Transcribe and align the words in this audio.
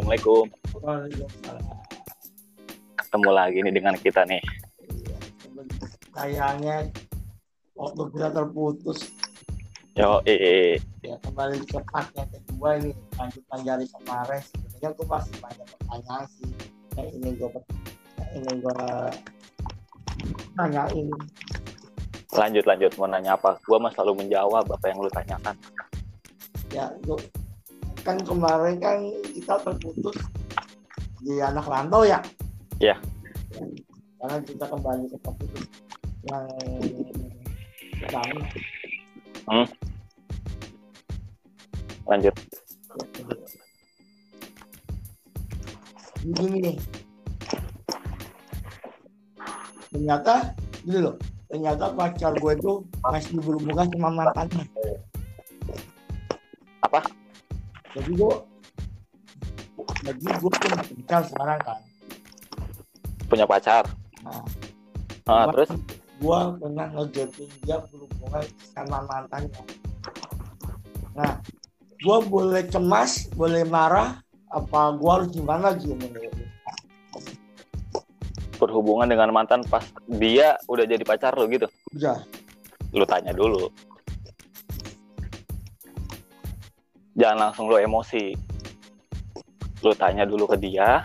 Assalamualaikum. 0.00 0.48
Waalaikumsalam. 0.80 1.76
Ketemu 2.96 3.30
lagi 3.36 3.58
nih 3.60 3.74
dengan 3.76 3.94
kita 4.00 4.24
nih. 4.24 4.40
Sayangnya 6.16 6.88
waktu 7.76 8.02
kita 8.16 8.28
terputus 8.32 9.12
Yo, 10.00 10.24
eh, 10.24 10.80
ya 11.04 11.20
kembali 11.20 11.60
ke 11.68 11.84
part 11.92 12.08
yang 12.16 12.32
kedua 12.32 12.80
ini 12.80 12.96
lanjutan 13.20 13.60
dari 13.60 13.84
kemarin 13.92 14.40
sebenarnya 14.40 14.88
aku 14.88 15.02
masih 15.04 15.36
banyak 15.36 15.66
pertanyaan 15.68 16.24
sih 16.32 16.48
yang 16.96 17.08
ini 17.20 17.28
gue 17.36 17.50
yang 18.16 18.30
ini 18.40 18.52
gue 18.56 18.80
tanyain 20.56 21.06
lanjut 22.32 22.64
lanjut 22.64 22.92
mau 22.96 23.04
nanya 23.04 23.36
apa? 23.36 23.60
Gua 23.68 23.76
mah 23.76 23.92
selalu 23.92 24.24
menjawab 24.24 24.64
apa 24.64 24.84
yang 24.88 25.04
lu 25.04 25.12
tanyakan. 25.12 25.60
ya 26.72 26.88
itu 27.04 27.20
kan 28.00 28.16
kemarin 28.22 28.76
kan 28.80 28.98
kita 29.32 29.54
terputus 29.60 30.16
di 31.20 31.36
anak 31.40 31.66
rantau 31.68 32.04
ya 32.04 32.20
Iya. 32.80 32.96
karena 34.20 34.36
kita 34.44 34.64
kembali 34.64 35.04
ke 35.08 35.18
topik 35.20 35.50
yang 36.28 36.44
pertama 38.04 38.40
Lanjut. 42.10 42.34
Begini 46.26 46.58
nih. 46.58 46.76
Ternyata, 49.90 50.34
gitu 50.82 50.98
loh. 50.98 51.16
Ternyata 51.50 51.94
pacar 51.94 52.34
gue 52.34 52.52
itu 52.58 52.72
masih 53.02 53.38
berhubungan 53.42 53.86
sama 53.94 54.10
mantannya. 54.10 54.66
Jadi 57.90 58.10
gue, 58.14 58.34
jadi 60.06 60.26
gue 60.38 60.50
punya 60.50 60.76
pacar 60.78 61.20
sekarang 61.26 61.58
kan. 61.66 61.78
Punya 63.26 63.46
pacar. 63.46 63.84
Nah, 64.22 64.42
Ah, 65.28 65.46
Apa? 65.46 65.62
terus 65.62 65.70
gue 66.18 66.38
pernah 66.58 66.86
ngegapin 66.90 67.48
dia 67.62 67.76
berhubungan 67.86 68.44
sama 68.74 68.98
mantannya. 69.06 69.62
Nah, 71.14 71.38
gue 72.02 72.16
boleh 72.26 72.66
cemas, 72.66 73.30
boleh 73.36 73.62
marah, 73.62 74.18
apa 74.50 74.80
gue 74.98 75.10
harus 75.10 75.28
gimana 75.30 75.70
gitu 75.78 75.94
berhubungan 78.60 79.08
dengan 79.08 79.32
mantan 79.32 79.64
pas 79.64 79.80
dia 80.20 80.60
udah 80.68 80.84
jadi 80.84 81.00
pacar 81.00 81.32
lu 81.32 81.48
gitu. 81.48 81.64
Udah, 81.96 82.20
Lu 82.92 83.08
tanya 83.08 83.32
dulu. 83.32 83.72
Jangan 87.18 87.38
langsung 87.38 87.66
lu 87.66 87.76
emosi. 87.78 88.34
Lu 89.82 89.92
tanya 89.96 90.28
dulu 90.28 90.46
ke 90.50 90.56
dia. 90.60 91.02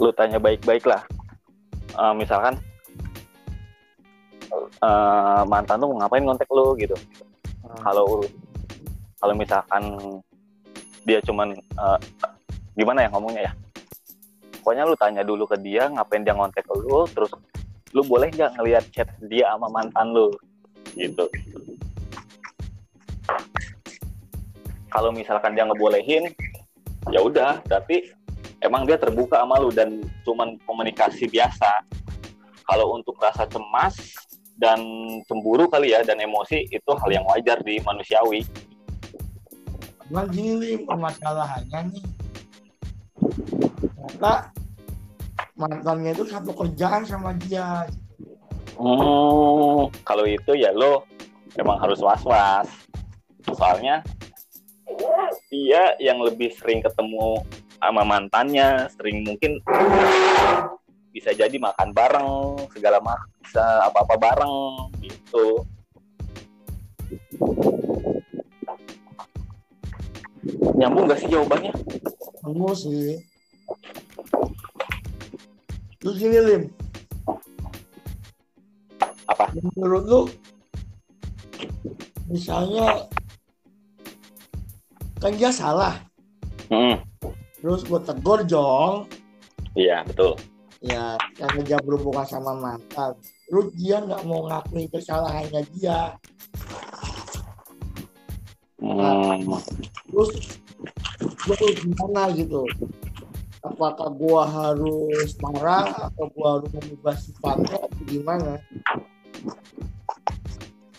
Lu 0.00 0.10
tanya 0.14 0.42
baik-baik 0.42 0.86
lah. 0.88 1.02
Eh, 1.92 2.14
misalkan 2.16 2.56
eh, 4.82 5.42
mantan 5.46 5.78
tuh 5.78 5.92
ngapain 5.94 6.24
kontak 6.24 6.48
lu 6.50 6.74
gitu. 6.80 6.96
Nah, 7.62 7.78
kalau 7.84 8.24
kalau 9.22 9.34
misalkan 9.38 9.82
dia 11.06 11.18
cuman 11.22 11.54
eh, 11.58 11.98
gimana 12.78 13.04
ya 13.04 13.08
ngomongnya 13.12 13.42
ya 13.50 13.52
pokoknya 14.62 14.86
lu 14.86 14.94
tanya 14.94 15.22
dulu 15.26 15.44
ke 15.44 15.58
dia 15.58 15.90
ngapain 15.90 16.22
dia 16.22 16.38
ngontek 16.38 16.64
lu 16.70 17.02
terus 17.10 17.34
lu 17.92 18.06
boleh 18.06 18.30
nggak 18.30 18.54
ngelihat 18.56 18.84
chat 18.94 19.10
dia 19.26 19.50
sama 19.52 19.68
mantan 19.68 20.14
lu 20.14 20.30
gitu 20.94 21.26
kalau 24.92 25.10
misalkan 25.10 25.56
dia 25.56 25.64
ngebolehin 25.64 26.28
ya 27.08 27.20
udah 27.24 27.64
berarti 27.64 28.12
emang 28.60 28.84
dia 28.84 29.00
terbuka 29.00 29.40
sama 29.40 29.58
lu 29.58 29.72
dan 29.72 30.04
cuman 30.22 30.60
komunikasi 30.68 31.26
biasa 31.32 31.82
kalau 32.68 32.94
untuk 32.94 33.16
rasa 33.18 33.48
cemas 33.48 33.96
dan 34.60 34.78
cemburu 35.26 35.66
kali 35.66 35.96
ya 35.96 36.04
dan 36.04 36.20
emosi 36.20 36.68
itu 36.70 36.90
hal 36.92 37.10
yang 37.10 37.24
wajar 37.26 37.58
di 37.64 37.80
manusiawi 37.82 38.44
Cuman 40.12 40.28
gini 40.28 40.76
permasalahannya 40.84 41.88
nih. 41.88 42.04
Ternyata 43.80 44.52
mantannya 45.56 46.12
itu 46.12 46.28
satu 46.28 46.52
kerjaan 46.52 47.08
sama 47.08 47.32
dia. 47.40 47.88
Hmm, 48.76 49.88
kalau 50.04 50.28
itu 50.28 50.52
ya 50.52 50.68
lo 50.76 51.08
emang 51.56 51.80
harus 51.80 51.96
was-was. 52.04 52.68
Soalnya 53.56 54.04
dia 55.52 55.96
yang 56.00 56.22
lebih 56.22 56.52
sering 56.56 56.80
ketemu 56.80 57.44
sama 57.82 58.02
mantannya, 58.06 58.86
sering 58.94 59.26
mungkin 59.26 59.58
bisa 61.12 61.34
jadi 61.36 61.52
makan 61.60 61.92
bareng, 61.92 62.30
segala 62.72 62.98
macam, 63.04 63.28
bisa 63.44 63.64
apa-apa 63.84 64.14
bareng 64.16 64.54
gitu. 65.04 65.66
Nyambung 70.78 71.06
gak 71.06 71.20
sih 71.20 71.28
jawabannya? 71.30 71.74
Kamu 72.42 72.74
sih. 72.74 73.22
Terus 76.02 76.18
gini 76.18 76.38
Lim, 76.42 76.62
Apa? 79.30 79.54
menurut 79.54 80.02
lu 80.02 80.22
misalnya 82.26 83.06
kan 85.22 85.32
dia 85.38 85.54
salah, 85.54 86.02
Hmm, 86.66 86.98
terus 87.62 87.86
gue 87.86 88.00
tegur 88.02 88.42
Jong, 88.42 89.06
iya 89.78 90.02
betul. 90.02 90.34
ya 90.82 91.14
karena 91.38 91.60
dia 91.62 91.78
berhubungan 91.78 92.26
sama 92.26 92.58
mantan, 92.58 93.14
terus 93.46 93.70
dia 93.78 94.02
nggak 94.02 94.26
mau 94.26 94.50
ngakui 94.50 94.90
kesalahannya 94.90 95.62
dia, 95.78 96.18
Hmm, 98.82 99.46
terus 100.10 100.58
gue 101.46 101.68
gimana 101.78 102.34
gitu? 102.34 102.66
Apakah 103.62 104.10
gua 104.10 104.42
harus 104.42 105.38
marah 105.38 106.10
atau 106.10 106.26
gua 106.34 106.58
harus 106.58 106.70
mengubah 106.74 107.14
sifatnya 107.14 107.78
atau 107.78 108.02
gimana 108.10 108.58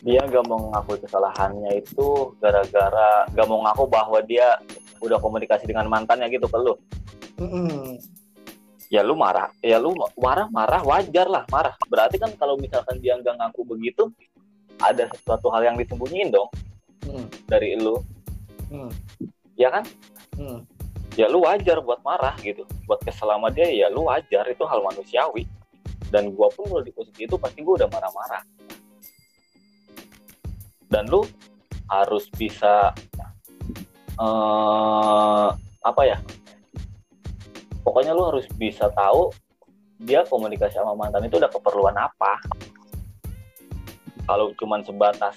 dia 0.03 0.19
gak 0.28 0.44
mau 0.52 0.68
ngakui 0.75 1.00
kesalahannya 1.00 1.80
itu 1.80 2.36
gara-gara 2.44 3.24
gak 3.31 3.47
mau 3.47 3.64
ngaku 3.64 3.88
bahwa 3.88 4.19
dia 4.19 4.59
udah 5.00 5.16
komunikasi 5.19 5.64
dengan 5.64 5.88
mantannya 5.88 6.28
gitu 6.28 6.47
ke 6.47 6.58
lu 6.59 6.75
Mm-mm. 7.40 7.97
ya 8.91 9.02
lu 9.02 9.16
marah 9.16 9.50
ya 9.64 9.80
lu 9.80 9.96
marah 10.19 10.47
marah 10.52 10.84
wajar 10.84 11.28
lah 11.31 11.44
marah 11.47 11.74
berarti 11.88 12.19
kan 12.19 12.30
kalau 12.36 12.59
misalkan 12.59 13.00
dia 13.00 13.16
nggak 13.18 13.36
ngaku 13.40 13.64
begitu 13.66 14.12
ada 14.80 15.08
sesuatu 15.12 15.47
hal 15.50 15.64
yang 15.72 15.75
disembunyiin 15.80 16.30
dong 16.30 16.52
Mm. 17.03 17.28
dari 17.52 17.75
lu 17.75 18.00
Mm. 18.72 18.91
ya 19.59 19.68
kan 19.68 19.84
Mm. 20.40 20.64
ya 21.20 21.28
lu 21.28 21.44
wajar 21.44 21.84
buat 21.84 22.00
marah 22.00 22.31
gitu 22.40 22.64
buat 22.88 23.03
kesel 23.03 23.28
sama 23.28 23.52
dia 23.52 23.68
ya 23.68 23.88
lu 23.91 24.08
wajar 24.08 24.47
itu 24.47 24.64
hal 24.64 24.80
manusiawi 24.80 25.44
dan 26.12 26.31
gua 26.31 26.47
pun 26.56 26.64
kalau 26.72 26.80
di 26.80 26.96
posisi 26.96 27.28
itu 27.28 27.35
pasti 27.35 27.59
gua 27.59 27.84
udah 27.84 27.90
marah-marah 27.91 28.44
dan 30.93 31.09
lu 31.09 31.25
harus 31.89 32.29
bisa 32.37 32.93
eh 34.21 35.49
apa 35.81 36.01
ya? 36.05 36.21
Pokoknya 37.81 38.13
lu 38.13 38.29
harus 38.29 38.45
bisa 38.53 38.93
tahu 38.93 39.33
dia 39.97 40.21
komunikasi 40.29 40.77
sama 40.77 40.93
mantan 40.93 41.25
itu 41.25 41.41
udah 41.41 41.49
keperluan 41.49 41.97
apa. 41.97 42.37
Kalau 44.23 44.53
cuman 44.55 44.85
sebatas 44.85 45.35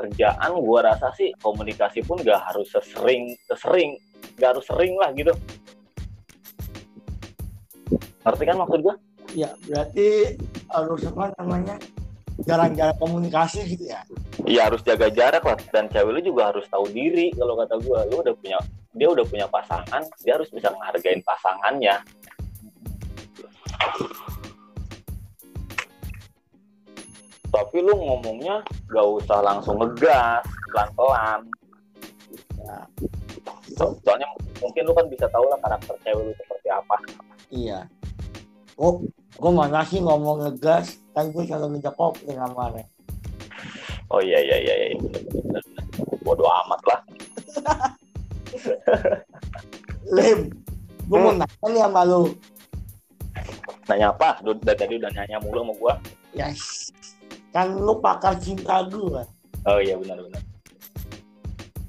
kerjaan 0.00 0.56
gua 0.64 0.92
rasa 0.92 1.12
sih 1.14 1.30
komunikasi 1.44 2.02
pun 2.02 2.20
gak 2.24 2.42
harus 2.52 2.68
sesering 2.72 3.36
sesering 3.46 4.00
gak 4.40 4.56
harus 4.56 4.64
sering 4.64 4.96
lah 4.96 5.12
gitu. 5.12 5.36
Ngerti 8.24 8.42
kan 8.48 8.56
maksud 8.58 8.80
gua? 8.82 8.96
Ya 9.36 9.52
berarti 9.68 10.40
harus 10.72 11.00
apa 11.06 11.30
namanya 11.38 11.76
jarang-jarang 12.44 12.98
komunikasi 13.00 13.64
gitu 13.64 13.88
ya? 13.88 14.04
Iya 14.44 14.68
harus 14.68 14.84
jaga 14.84 15.08
jarak 15.08 15.40
lah. 15.40 15.56
Dan 15.72 15.88
cewek 15.88 16.12
lu 16.12 16.20
juga 16.20 16.52
harus 16.52 16.68
tahu 16.68 16.84
diri 16.92 17.32
kalau 17.32 17.56
kata 17.56 17.80
gua. 17.80 18.04
Lu 18.12 18.20
udah 18.20 18.34
punya 18.36 18.58
dia 18.96 19.08
udah 19.08 19.24
punya 19.24 19.46
pasangan 19.48 20.02
dia 20.20 20.36
harus 20.36 20.48
bisa 20.52 20.68
menghargain 20.68 21.20
pasangannya. 21.24 21.96
Tapi 27.48 27.76
lu 27.80 27.96
ngomongnya 27.96 28.60
gak 28.92 29.06
usah 29.16 29.40
langsung 29.40 29.80
ngegas 29.80 30.44
pelan-pelan. 30.76 31.40
Ya. 32.60 32.78
So- 33.80 33.96
soalnya 34.04 34.28
mungkin 34.60 34.82
lu 34.84 34.92
kan 34.92 35.06
bisa 35.08 35.24
tahu 35.32 35.48
lah 35.48 35.56
karakter 35.64 35.96
cewek 36.04 36.20
lu 36.20 36.32
seperti 36.36 36.68
apa. 36.68 36.96
Iya. 37.48 37.80
Oh 38.76 39.00
gue 39.36 39.50
mana 39.52 39.84
sih 39.84 40.00
ngomong 40.00 40.42
ngegas 40.42 40.96
kan 41.12 41.28
gue 41.30 41.44
selalu 41.44 41.76
ngejak 41.76 41.94
kopi 41.94 42.24
kemarin 42.28 42.86
oh 44.08 44.20
iya 44.20 44.38
iya 44.40 44.56
iya, 44.58 44.74
iya. 44.74 44.96
bodoh 46.24 46.48
amat 46.66 46.80
lah 46.88 47.00
Lim, 50.06 50.54
gue 51.10 51.18
mau 51.18 51.34
Hmm. 51.34 51.42
nanya 51.42 51.66
nih 51.66 51.82
sama 51.82 52.02
lu. 52.06 52.22
Nanya 53.90 54.06
apa? 54.14 54.38
Dari 54.40 54.78
tadi 54.78 54.94
udah 54.96 55.10
nanya 55.12 55.36
mulu 55.42 55.60
sama 55.66 55.74
gua. 55.76 55.94
Yes. 56.32 56.88
Kan 57.50 57.74
lu 57.76 57.98
pakar 57.98 58.38
cinta 58.38 58.86
gue. 58.86 59.22
Oh 59.66 59.78
iya 59.82 59.98
benar-benar. 59.98 60.40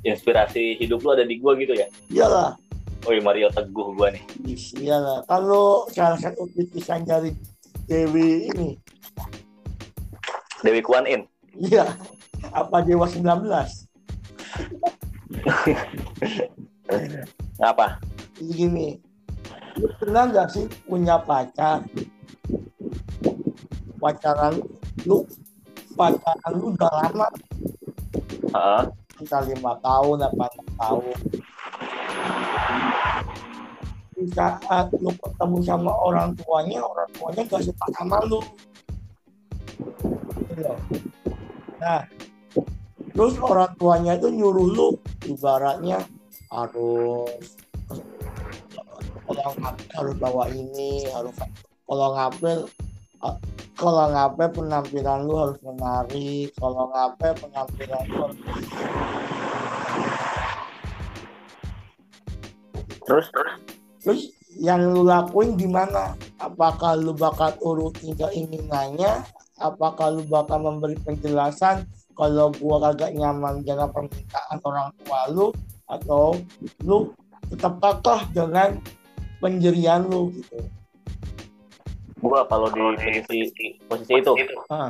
Inspirasi 0.02 0.82
hidup 0.82 1.06
lu 1.06 1.14
ada 1.14 1.24
di 1.24 1.38
gua 1.38 1.54
gitu 1.56 1.78
ya? 1.78 1.88
Iyalah. 2.10 2.58
Oh 3.07 3.15
iya 3.15 3.24
Mario 3.24 3.48
Teguh 3.48 3.95
gua 3.95 4.12
nih. 4.12 4.19
Yes, 4.44 4.75
Iyalah. 4.75 5.24
Kalau 5.24 5.88
salah 5.95 6.19
satu 6.19 6.44
titisan 6.51 7.07
dari 7.07 7.31
Dewi 7.88 8.51
ini. 8.51 8.75
Dewi 10.59 10.83
Kwan 10.83 11.07
In. 11.07 11.24
Iya. 11.56 11.88
Apa 12.51 12.83
Dewa 12.83 13.07
19? 13.07 13.48
Ngapa? 17.56 18.04
Gini. 18.44 19.00
Lu 19.80 19.88
pernah 20.03 20.27
nggak 20.27 20.48
sih 20.51 20.68
punya 20.83 21.15
pacar? 21.24 21.88
Pacaran 24.03 24.60
lu 25.07 25.24
pacaran 25.95 26.53
lu 26.53 26.75
udah 26.75 26.92
lama 27.01 27.27
Heeh. 28.53 28.83
kita 29.18 29.42
lima 29.50 29.74
tahun 29.81 30.21
apa 30.21 30.45
tahun 30.77 31.18
di 34.18 34.25
saat 34.34 34.90
lu 34.98 35.14
ketemu 35.14 35.58
sama 35.62 35.94
orang 35.94 36.34
tuanya 36.42 36.81
orang 36.81 37.10
tuanya 37.14 37.42
gak 37.46 37.62
suka 37.62 37.86
sama 37.94 38.18
lu. 38.25 38.42
Gitu 40.50 40.74
nah 41.78 42.02
terus 43.14 43.38
orang 43.38 43.72
tuanya 43.78 44.18
itu 44.18 44.30
nyuruh 44.34 44.68
lu 44.68 44.88
ibaratnya 45.30 46.02
harus 46.50 47.58
kalau 49.28 49.52
ngapel 49.62 49.86
harus 49.94 50.16
bawa 50.18 50.46
ini 50.50 51.06
harus 51.13 51.34
kalau 51.86 52.08
ngapel 52.18 52.58
eh, 53.25 53.36
kalau 53.78 54.06
ngapel 54.10 54.48
penampilan 54.54 55.20
lu 55.30 55.36
harus 55.38 55.60
menarik 55.62 56.50
kalau 56.58 56.90
ngapel 56.94 57.31
penampilan 57.46 58.04
lu 58.10 58.18
harus 58.25 58.40
Terus 63.08 63.31
terus 63.31 63.56
Terus 64.07 64.31
yang 64.56 64.95
lu 64.95 65.04
lakuin 65.04 65.59
gimana? 65.59 66.15
Apakah 66.39 66.95
lu 66.95 67.12
bakal 67.12 67.51
urutin 67.59 68.15
keinginannya? 68.15 69.19
Apakah 69.59 70.15
lu 70.15 70.24
bakal 70.31 70.63
memberi 70.63 70.95
penjelasan 71.04 71.83
kalau 72.15 72.56
gua 72.56 72.88
kagak 72.88 73.19
nyaman 73.19 73.68
dengan 73.68 73.92
permintaan 73.92 74.63
orang 74.63 74.95
tua 75.04 75.21
lu? 75.27 75.48
Atau 75.92 76.39
lu 76.88 77.12
tetap 77.51 77.83
kokoh 77.83 78.24
dengan 78.31 78.80
pendirian 79.44 80.07
lu 80.07 80.31
gitu? 80.31 80.56
gua 82.24 82.48
kalau 82.48 82.71
di 82.71 82.81
posisi 83.27 83.77
posisi 83.86 84.13
itu 84.18 84.33
Ah. 84.74 84.89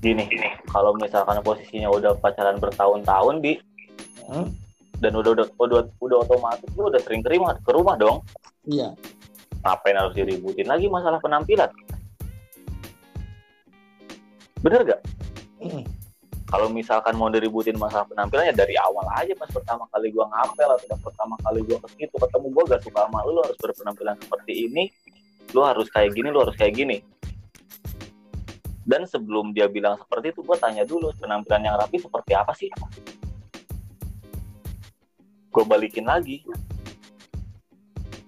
gini, 0.00 0.24
kalau 0.70 0.94
misalkan 0.96 1.38
posisinya 1.44 1.90
udah 1.90 2.14
pacaran 2.16 2.62
bertahun-tahun 2.62 3.42
di 3.42 3.58
Hmm? 4.22 4.61
Dan 5.02 5.18
udah 5.18 5.30
udah 5.34 5.46
udah 5.58 5.80
udah 5.98 6.16
otomatis 6.22 6.70
lu 6.78 6.86
udah 6.86 7.02
sering 7.02 7.26
ke 7.26 7.34
rumah 7.34 7.58
ke 7.58 7.70
rumah 7.74 7.94
dong. 7.98 8.22
Iya. 8.70 8.94
Ngapain 9.66 9.98
harus 9.98 10.14
diributin 10.14 10.70
lagi 10.70 10.86
masalah 10.86 11.18
penampilan? 11.18 11.70
Bener 14.62 14.80
gak? 14.86 15.00
Hmm. 15.58 15.82
Kalau 16.46 16.70
misalkan 16.70 17.18
mau 17.18 17.26
diributin 17.32 17.74
masalah 17.74 18.06
penampilannya 18.06 18.54
dari 18.54 18.78
awal 18.78 19.02
aja 19.18 19.34
pas 19.34 19.50
pertama 19.50 19.88
kali 19.90 20.14
gua 20.14 20.30
ngapel 20.30 20.68
atau 20.70 20.86
pas 20.94 21.00
pertama 21.10 21.34
kali 21.42 21.60
gua 21.66 21.78
ke 21.82 21.88
situ 21.98 22.14
ketemu 22.14 22.46
gua 22.54 22.64
gak 22.70 22.82
suka 22.86 23.00
sama 23.08 23.18
lu, 23.26 23.30
lu 23.34 23.40
harus 23.42 23.58
berpenampilan 23.58 24.14
seperti 24.22 24.52
ini, 24.70 24.84
lu 25.50 25.66
harus 25.66 25.88
kayak 25.90 26.14
gini, 26.14 26.28
lu 26.30 26.38
harus 26.46 26.54
kayak 26.54 26.74
gini. 26.78 27.02
Dan 28.82 29.06
sebelum 29.06 29.54
dia 29.54 29.66
bilang 29.70 29.98
seperti 29.98 30.34
itu, 30.34 30.44
gua 30.44 30.58
tanya 30.60 30.86
dulu 30.86 31.10
penampilan 31.16 31.62
yang 31.66 31.74
rapi 31.78 31.98
seperti 31.98 32.32
apa 32.36 32.52
sih? 32.54 32.68
Gue 35.52 35.64
balikin 35.68 36.08
lagi. 36.08 36.40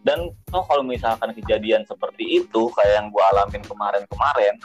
Dan 0.05 0.29
toh 0.53 0.61
kalau 0.69 0.85
misalkan 0.85 1.33
kejadian 1.33 1.81
seperti 1.89 2.45
itu 2.45 2.69
kayak 2.77 2.93
yang 3.01 3.07
gua 3.09 3.25
alamin 3.33 3.65
kemarin-kemarin, 3.65 4.61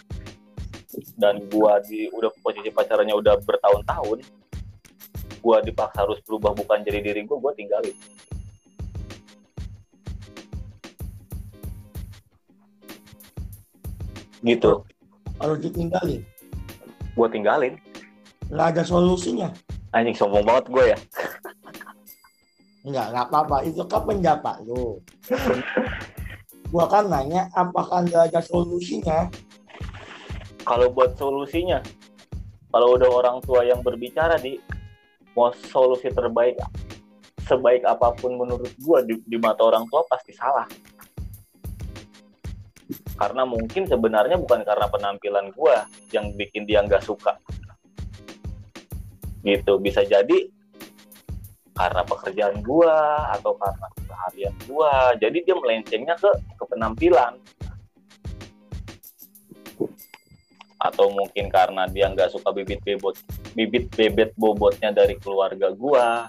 dan 1.16 1.40
gua 1.48 1.80
di 1.80 2.12
udah 2.12 2.28
posisi 2.44 2.68
pacarannya 2.68 3.16
udah 3.16 3.40
bertahun-tahun 3.48 4.20
gua 5.40 5.64
dipaksa 5.64 6.04
harus 6.04 6.20
berubah 6.28 6.52
bukan 6.52 6.84
jadi 6.84 7.00
diri 7.00 7.24
gua 7.24 7.40
gua 7.40 7.54
tinggalin 7.56 7.96
gitu 14.44 14.84
Harus 15.40 15.64
ditinggalin. 15.64 16.20
gua 17.16 17.28
tinggalin 17.32 17.80
Nggak 18.52 18.68
ada 18.76 18.84
solusinya. 18.84 19.50
anjing 19.96 20.14
sombong 20.20 20.44
banget 20.44 20.66
gua 20.68 20.84
ya 20.92 20.98
Enggak, 22.88 23.06
nggak 23.12 23.26
apa-apa. 23.28 23.58
Itu 23.68 23.84
kan 23.88 24.02
pendapat 24.08 24.56
lu. 24.64 25.00
gua 26.70 26.86
kan 26.86 27.10
nanya 27.10 27.50
apakah 27.58 28.06
nggak 28.06 28.30
ada 28.30 28.42
solusinya? 28.46 29.26
kalau 30.70 30.94
buat 30.94 31.18
solusinya 31.18 31.82
kalau 32.70 32.94
udah 32.94 33.10
orang 33.10 33.38
tua 33.42 33.66
yang 33.66 33.82
berbicara 33.82 34.38
di 34.38 34.62
mau 35.34 35.50
solusi 35.74 36.14
terbaik 36.14 36.62
sebaik 37.50 37.82
apa 37.90 38.14
pun 38.14 38.38
menurut 38.38 38.70
gua 38.86 39.02
di, 39.02 39.18
di 39.26 39.38
mata 39.42 39.66
orang 39.66 39.90
tua 39.90 40.06
pasti 40.06 40.30
salah 40.38 40.70
karena 43.18 43.44
mungkin 43.50 43.90
sebenarnya 43.90 44.38
bukan 44.38 44.62
karena 44.62 44.86
penampilan 44.86 45.50
gua 45.58 45.90
yang 46.14 46.30
bikin 46.38 46.70
dia 46.70 46.86
nggak 46.86 47.02
suka 47.02 47.34
gitu 49.42 49.82
bisa 49.82 50.06
jadi 50.06 50.54
karena 51.80 52.04
pekerjaan 52.04 52.60
gua 52.60 53.32
atau 53.40 53.56
karena 53.56 53.88
keseharian 53.96 54.56
gua. 54.68 55.16
Jadi 55.16 55.48
dia 55.48 55.56
melencengnya 55.56 56.16
ke 56.20 56.28
ke 56.60 56.64
penampilan. 56.68 57.40
Atau 60.80 61.12
mungkin 61.16 61.48
karena 61.48 61.88
dia 61.88 62.12
nggak 62.12 62.36
suka 62.36 62.52
bibit 62.52 62.84
bebot 62.84 63.16
bibit 63.56 63.88
bebet 63.96 64.36
bobotnya 64.36 64.92
dari 64.92 65.16
keluarga 65.16 65.72
gua. 65.72 66.28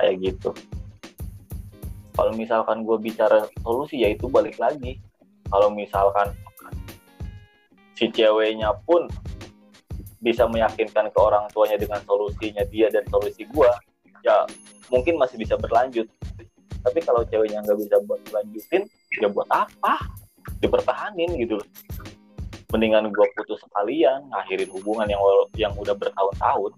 Kayak 0.00 0.16
gitu. 0.32 0.50
Kalau 2.14 2.30
misalkan 2.38 2.86
gue 2.86 2.94
bicara 3.02 3.50
solusi 3.66 4.06
ya 4.06 4.14
itu 4.14 4.30
balik 4.30 4.54
lagi. 4.62 5.02
Kalau 5.50 5.66
misalkan 5.74 6.30
si 7.98 8.06
ceweknya 8.10 8.70
pun 8.86 9.10
bisa 10.24 10.48
meyakinkan 10.48 11.12
ke 11.12 11.18
orang 11.20 11.44
tuanya 11.52 11.76
dengan 11.76 12.00
solusinya 12.08 12.64
dia 12.72 12.88
dan 12.88 13.04
solusi 13.12 13.44
gua 13.52 13.68
ya 14.24 14.48
mungkin 14.88 15.20
masih 15.20 15.36
bisa 15.36 15.60
berlanjut 15.60 16.08
tapi 16.80 16.98
kalau 17.04 17.20
ceweknya 17.28 17.60
nggak 17.60 17.76
bisa 17.76 17.96
buat 18.08 18.20
lanjutin 18.32 18.88
ya 19.20 19.28
buat 19.28 19.48
apa 19.52 20.00
dipertahanin 20.64 21.36
gitu 21.36 21.60
loh 21.60 21.68
mendingan 22.72 23.12
gue 23.12 23.26
putus 23.38 23.60
sekalian 23.62 24.26
ngakhirin 24.32 24.66
hubungan 24.72 25.06
yang 25.06 25.20
yang 25.54 25.72
udah 25.76 25.94
bertahun-tahun 25.94 26.72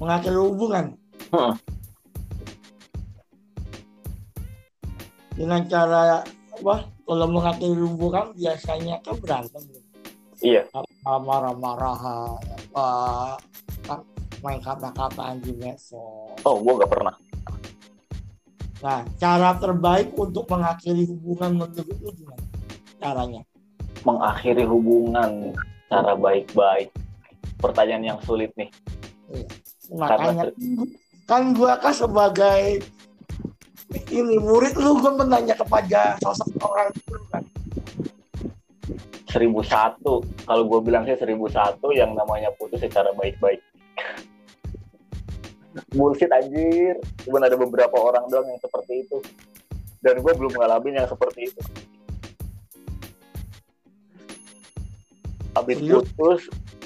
Mengakhiri 0.00 0.40
hubungan 0.40 0.96
Hmm. 1.30 1.54
dengan 5.38 5.62
cara 5.70 6.26
apa? 6.50 6.90
Kalau 7.06 7.26
mengakhiri 7.30 7.86
hubungan 7.86 8.34
biasanya 8.34 8.98
kan 8.98 9.14
berantem. 9.22 9.62
Iya 10.40 10.62
apa 11.04 11.34
kan 13.84 14.00
main 14.40 14.60
kata-kataan 14.64 15.36
di 15.44 15.52
medsos. 15.60 16.36
oh 16.44 16.56
gue 16.60 16.72
nggak 16.80 16.92
pernah 16.92 17.14
Nah, 18.80 19.04
cara 19.20 19.60
terbaik 19.60 20.16
untuk 20.16 20.48
mengakhiri 20.48 21.04
hubungan 21.04 21.52
menurut 21.52 21.84
lu 22.00 22.16
gimana? 22.16 22.44
Caranya? 22.96 23.44
mengakhiri 24.04 24.64
hubungan 24.64 25.52
cara 25.90 26.16
baik-baik 26.16 26.88
pertanyaan 27.60 28.14
yang 28.14 28.18
sulit 28.24 28.52
nih 28.56 28.70
Makanya 29.90 30.54
kan 31.26 31.50
gua 31.54 31.78
kan 31.78 31.90
sebagai 31.90 32.82
ini 34.10 34.38
murid 34.38 34.78
lu 34.78 35.02
gua 35.02 35.18
menanya 35.18 35.54
kepada 35.58 36.14
sosok 36.22 36.46
orang 36.62 36.94
itu 36.94 37.14
kan. 37.30 37.42
Seribu 39.30 39.62
satu. 39.62 40.20
Kalau 40.44 40.66
gue 40.66 40.80
bilang 40.82 41.06
sih 41.06 41.14
seribu 41.14 41.46
satu 41.46 41.94
yang 41.94 42.12
namanya 42.18 42.50
putus 42.58 42.82
secara 42.82 43.14
baik-baik. 43.14 43.62
Bullshit 45.94 46.28
anjir. 46.34 46.98
Cuman 47.24 47.46
ada 47.46 47.54
beberapa 47.54 47.94
orang 47.94 48.26
doang 48.26 48.50
yang 48.50 48.60
seperti 48.60 49.06
itu. 49.06 49.18
Dan 50.02 50.18
gue 50.20 50.32
belum 50.34 50.52
ngalamin 50.58 51.00
yang 51.00 51.08
seperti 51.08 51.46
itu. 51.46 51.62
Habis 55.54 55.82
Serius? 55.82 56.06
putus 56.14 56.40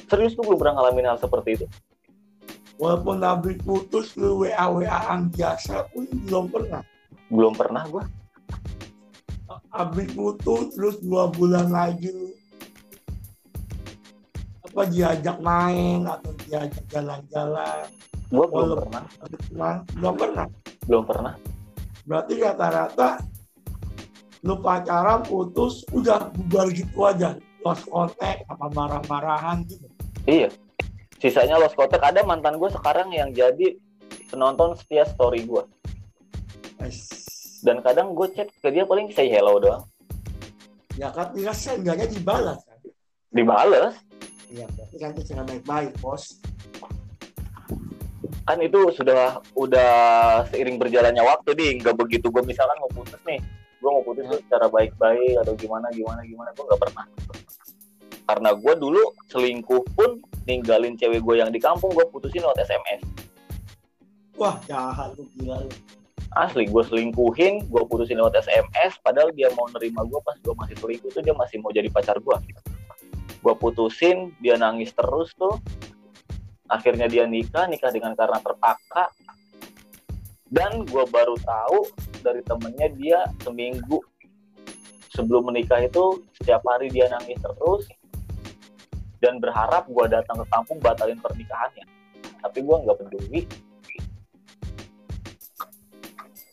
serius 0.08 0.32
tuh 0.36 0.44
belum 0.44 0.58
pernah 0.60 0.74
ngalamin 0.80 1.04
hal 1.08 1.18
seperti 1.20 1.50
itu. 1.60 1.66
Walaupun 2.80 3.22
habis 3.22 3.56
putus 3.62 4.16
lu 4.18 4.44
WA 4.44 4.66
WA-an 4.66 5.30
biasa 5.32 5.88
pun 5.92 6.04
belum 6.28 6.48
pernah. 6.52 6.82
Belum 7.28 7.54
pernah 7.56 7.84
gue 7.88 8.04
habis 9.74 10.08
putus 10.14 10.70
terus 10.72 10.96
dua 11.02 11.26
bulan 11.28 11.68
lagi. 11.68 12.14
Apa 14.62 14.86
diajak 14.86 15.38
main 15.42 16.06
atau 16.06 16.30
diajak 16.46 16.82
jalan-jalan? 16.90 17.86
Gue 18.30 18.46
belum 18.46 18.50
Walaupun- 18.50 18.82
pernah. 18.86 19.04
pulang 19.50 19.78
belum 19.94 20.14
pernah. 20.14 20.46
Belum 20.86 21.04
pernah. 21.04 21.34
Berarti 22.06 22.32
rata-rata 22.38 23.08
lu 24.44 24.60
pacaran 24.60 25.24
putus 25.24 25.82
udah 25.90 26.30
bubar 26.30 26.70
gitu 26.70 26.98
aja. 27.06 27.34
Lost 27.64 27.88
contact 27.88 28.44
apa 28.46 28.66
marah-marahan 28.70 29.64
gitu. 29.64 29.86
Iya. 30.28 30.50
Sisanya 31.16 31.56
lost 31.56 31.78
contact. 31.78 32.02
Ada 32.02 32.20
mantan 32.26 32.60
gue 32.60 32.68
sekarang 32.68 33.08
yang 33.14 33.32
jadi 33.32 33.78
penonton 34.28 34.74
setia 34.74 35.06
story 35.06 35.46
gue 35.46 35.62
Guys. 36.76 37.13
Dan 37.64 37.80
kadang 37.80 38.12
gue 38.12 38.28
chat 38.37 38.49
ke 38.52 38.68
dia 38.68 38.85
paling 38.85 39.09
say 39.11 39.26
hello 39.33 39.56
doang. 39.56 39.83
Ya 41.00 41.11
kan 41.11 41.33
ya 41.35 41.50
seenggaknya 41.50 42.06
dibalas 42.06 42.61
kan? 42.68 42.78
Dibales 43.35 43.99
iya 44.52 44.68
berarti 44.71 44.97
kan 45.00 45.11
itu 45.16 45.23
cara 45.33 45.42
baik-baik 45.42 45.92
bos. 45.99 46.38
Kan 48.44 48.61
itu 48.61 48.92
sudah 48.92 49.40
udah 49.56 49.92
seiring 50.52 50.76
berjalannya 50.76 51.25
waktu 51.25 51.50
di 51.56 51.66
nggak 51.80 51.97
begitu 51.97 52.28
gue 52.30 52.44
misalkan 52.44 52.76
mau 52.78 52.92
putus 52.92 53.18
nih. 53.26 53.40
Gue 53.80 53.90
mau 53.90 54.04
putus 54.04 54.28
tuh 54.28 54.38
secara 54.47 54.71
baik-baik 54.71 55.40
atau 55.42 55.56
gimana 55.56 55.90
gimana 55.90 56.23
gimana. 56.23 56.52
Gue 56.54 56.64
nggak 56.68 56.83
pernah. 56.85 57.04
Karena 58.25 58.50
gue 58.54 58.75
dulu 58.78 59.02
selingkuh 59.33 59.83
pun 59.97 60.23
ninggalin 60.44 60.94
cewek 60.94 61.25
gue 61.25 61.35
yang 61.40 61.50
di 61.50 61.59
kampung 61.59 61.90
gue 61.97 62.04
putusin 62.12 62.44
lewat 62.44 62.61
SMS 62.68 63.00
wah 64.35 64.59
jahat 64.68 65.14
lu 65.16 65.25
gila 65.35 65.62
lu 65.62 65.73
asli 66.34 66.66
gue 66.66 66.82
selingkuhin 66.82 67.70
gue 67.70 67.82
putusin 67.86 68.18
lewat 68.18 68.38
SMS 68.42 68.98
padahal 69.00 69.30
dia 69.32 69.50
mau 69.54 69.70
nerima 69.70 70.02
gue 70.02 70.20
pas 70.22 70.34
gue 70.38 70.54
masih 70.54 70.76
selingkuh 70.82 71.10
tuh 71.14 71.22
dia 71.22 71.34
masih 71.34 71.62
mau 71.62 71.70
jadi 71.70 71.86
pacar 71.90 72.18
gue 72.18 72.36
gue 73.44 73.54
putusin 73.60 74.32
dia 74.40 74.56
nangis 74.56 74.96
terus 74.96 75.36
tuh. 75.36 75.60
Akhirnya 76.64 77.04
dia 77.12 77.28
nikah 77.28 77.68
nikah 77.68 77.92
dengan 77.92 78.16
karena 78.16 78.40
terpaksa. 78.40 79.12
Dan 80.48 80.88
gue 80.88 81.04
baru 81.12 81.36
tahu 81.44 81.92
dari 82.24 82.40
temennya 82.40 82.88
dia 82.96 83.20
seminggu 83.44 84.00
sebelum 85.12 85.52
menikah 85.52 85.84
itu 85.84 86.24
setiap 86.40 86.64
hari 86.64 86.88
dia 86.88 87.12
nangis 87.12 87.36
terus. 87.36 87.84
Dan 89.20 89.44
berharap 89.44 89.84
gue 89.92 90.06
datang 90.08 90.40
ke 90.40 90.46
kampung 90.48 90.78
batalin 90.80 91.20
pernikahannya. 91.20 91.84
Tapi 92.40 92.58
gue 92.64 92.76
nggak 92.80 92.96
peduli 92.96 93.40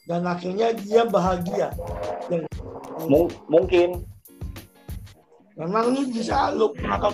dan 0.05 0.25
akhirnya 0.25 0.73
dia 0.73 1.05
bahagia. 1.05 1.69
Dan 2.29 2.45
Mung- 3.09 3.33
mungkin. 3.49 4.05
Memang 5.57 5.93
lu 5.93 6.01
bisa 6.09 6.49
lu 6.53 6.73
maka 6.81 7.11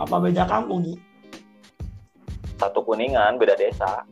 apa 0.00 0.16
beda 0.16 0.44
kampung 0.48 0.80
nih 0.84 0.98
satu 2.60 2.84
kuningan 2.84 3.40
beda 3.40 3.56
desa. 3.56 4.04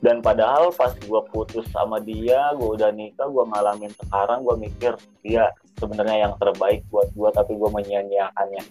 Dan 0.00 0.24
padahal 0.24 0.72
pas 0.72 0.96
gue 0.96 1.22
putus 1.28 1.66
sama 1.74 2.00
dia 2.00 2.54
gue 2.56 2.70
udah 2.78 2.88
nikah 2.88 3.26
gue 3.28 3.44
ngalamin 3.44 3.92
sekarang 4.00 4.46
gue 4.46 4.56
mikir 4.56 4.96
dia 5.20 5.50
sebenarnya 5.80 6.28
yang 6.28 6.34
terbaik 6.36 6.84
buat 6.92 7.08
gue 7.16 7.28
tapi 7.32 7.56
gue 7.56 7.70
menyia-nyiakannya 7.72 8.62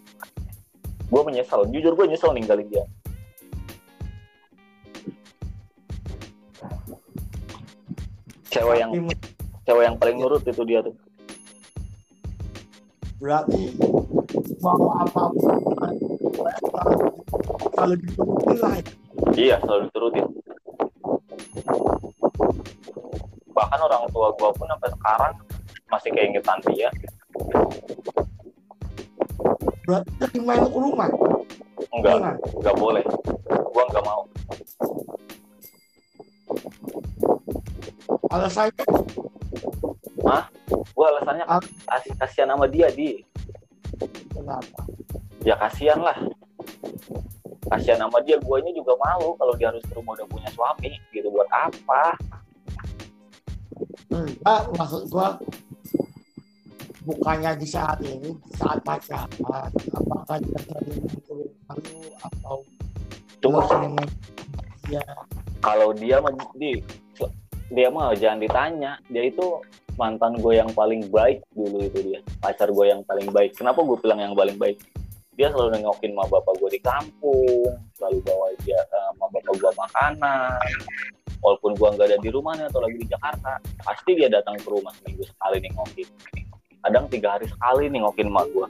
gue 1.09 1.21
menyesal 1.25 1.65
jujur 1.73 1.97
gue 1.97 2.05
nyesel 2.05 2.31
ninggalin 2.31 2.69
dia 2.69 2.85
cewek 8.53 8.77
yang 8.77 8.91
cewek 9.65 9.83
yang 9.89 9.97
paling 9.97 10.21
nurut 10.21 10.45
itu 10.45 10.61
dia 10.63 10.85
tuh 10.85 10.93
berarti 13.17 13.73
mau 14.61 14.93
apa 15.01 15.23
pun 15.33 15.59
kalau 17.79 17.95
diturutin 17.95 18.57
lah 18.59 18.73
ya. 18.75 18.83
Iya, 19.39 19.55
selalu 19.63 19.81
diturutin. 19.87 20.25
Bahkan 23.55 23.79
orang 23.79 24.03
tua 24.11 24.27
gua 24.35 24.49
pun 24.51 24.67
sampai 24.67 24.89
sekarang 24.91 25.33
masih 25.89 26.09
keingetan 26.13 26.59
dia. 26.69 26.89
berarti 29.89 30.37
dia 30.37 30.41
main 30.45 30.61
ke 30.61 30.77
rumah 30.77 31.09
Enggak, 31.89 32.21
Jangan. 32.21 32.35
enggak 32.61 32.75
boleh. 32.77 33.03
Gua 33.73 33.83
enggak 33.89 34.05
mau. 34.05 34.21
alasannya 38.29 38.85
Gua 40.93 41.05
alasannya 41.09 41.45
Ah. 41.49 41.57
kasih 41.89 42.13
kasihan 42.21 42.53
sama 42.53 42.69
dia 42.69 42.93
di. 42.93 43.25
kenapa 44.29 44.85
Ya 45.41 45.55
kasihan 45.57 45.97
lah. 45.97 46.13
Kasihan 47.65 47.97
sama 48.01 48.19
dia, 48.21 48.35
guanya 48.37 48.69
juga 48.75 48.93
malu 48.99 49.33
kalau 49.39 49.55
dia 49.57 49.71
harus 49.73 49.81
ke 49.81 49.93
rumah 49.95 50.13
udah 50.13 50.27
punya 50.29 50.49
suami 50.53 50.93
gitu 51.09 51.33
buat 51.33 51.49
apa? 51.49 52.13
enggak 54.09 54.61
maksud 54.75 55.01
gua 55.09 55.37
bukannya 57.09 57.57
di 57.57 57.65
saat 57.65 57.97
ini 58.05 58.29
di 58.29 58.53
saat 58.53 58.77
pacaran 58.85 59.25
apakah 59.97 60.37
ke 60.37 61.31
rumah 61.33 61.75
lu 61.81 62.01
atau 62.21 62.61
Cuma 63.39 63.63
main 63.71 63.95
dia 64.83 64.99
kalau 65.63 65.95
dia 65.95 66.19
mah 66.19 66.33
di 66.59 66.83
dia 67.69 67.87
mah 67.87 68.11
jangan 68.17 68.39
ditanya. 68.41 68.91
Dia 69.07 69.29
itu 69.29 69.61
mantan 69.95 70.39
gue 70.41 70.57
yang 70.57 70.71
paling 70.73 71.07
baik 71.07 71.45
dulu 71.53 71.85
itu 71.85 71.99
dia. 72.03 72.19
Pacar 72.41 72.69
gue 72.73 72.85
yang 72.89 73.01
paling 73.05 73.29
baik. 73.29 73.55
Kenapa 73.55 73.85
gue 73.85 73.97
bilang 74.01 74.19
yang 74.19 74.35
paling 74.35 74.57
baik? 74.57 74.81
Dia 75.39 75.55
selalu 75.55 75.79
nengokin 75.79 76.11
sama 76.11 76.25
bapak 76.27 76.53
gue 76.59 76.69
di 76.75 76.81
kampung 76.83 77.71
selalu 77.95 78.19
bawa 78.27 78.47
dia 78.67 78.75
eh, 78.75 79.03
sama 79.15 79.25
bapak 79.31 79.55
gue 79.55 79.71
makanan. 79.71 80.59
Walaupun 81.39 81.71
gue 81.79 81.87
nggak 81.95 82.07
ada 82.11 82.17
di 82.19 82.29
rumahnya 82.35 82.65
atau 82.67 82.83
lagi 82.83 82.99
di 82.99 83.07
Jakarta 83.07 83.55
pasti 83.79 84.11
dia 84.19 84.27
datang 84.27 84.59
ke 84.59 84.67
rumah 84.67 84.91
seminggu 84.99 85.23
sekali 85.23 85.63
nengokin 85.63 86.07
kadang 86.85 87.05
tiga 87.11 87.35
hari 87.37 87.45
sekali 87.49 87.91
nengokin 87.91 88.31
emak 88.31 88.47
gue 88.53 88.67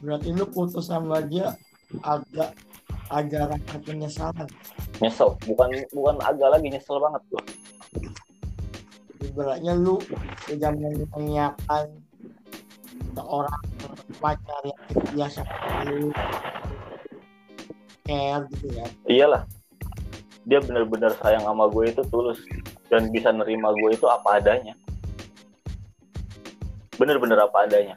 berarti 0.00 0.32
lu 0.32 0.48
putus 0.48 0.88
sama 0.88 1.20
dia 1.20 1.52
agak 2.00 2.56
ada 3.10 3.50
rasa 3.50 3.76
penyesalan. 3.82 4.46
Nyesel. 5.02 5.34
Bukan 5.50 5.68
bukan 5.90 6.16
agak 6.22 6.48
lagi 6.54 6.70
nyesel 6.70 7.02
banget 7.02 7.22
gue 7.26 7.42
ibaratnya 9.30 9.78
lu 9.78 10.02
sudah 10.48 10.74
menyiapkan 11.14 11.86
seorang 13.14 13.62
pacar 14.18 14.62
yang 14.66 14.82
biasa 15.14 15.40
lu. 15.86 16.10
Care 18.02 18.42
gitu 18.56 18.66
ya. 18.74 18.86
Iyalah. 19.06 19.42
Dia 20.48 20.58
benar-benar 20.64 21.14
sayang 21.22 21.46
sama 21.46 21.70
gue 21.70 21.84
itu 21.94 22.02
tulus 22.10 22.42
dan 22.90 23.08
bisa 23.14 23.30
nerima 23.30 23.70
gue 23.70 23.94
itu 23.94 24.04
apa 24.10 24.42
adanya. 24.42 24.74
Bener-bener 26.98 27.38
apa 27.38 27.64
adanya. 27.64 27.94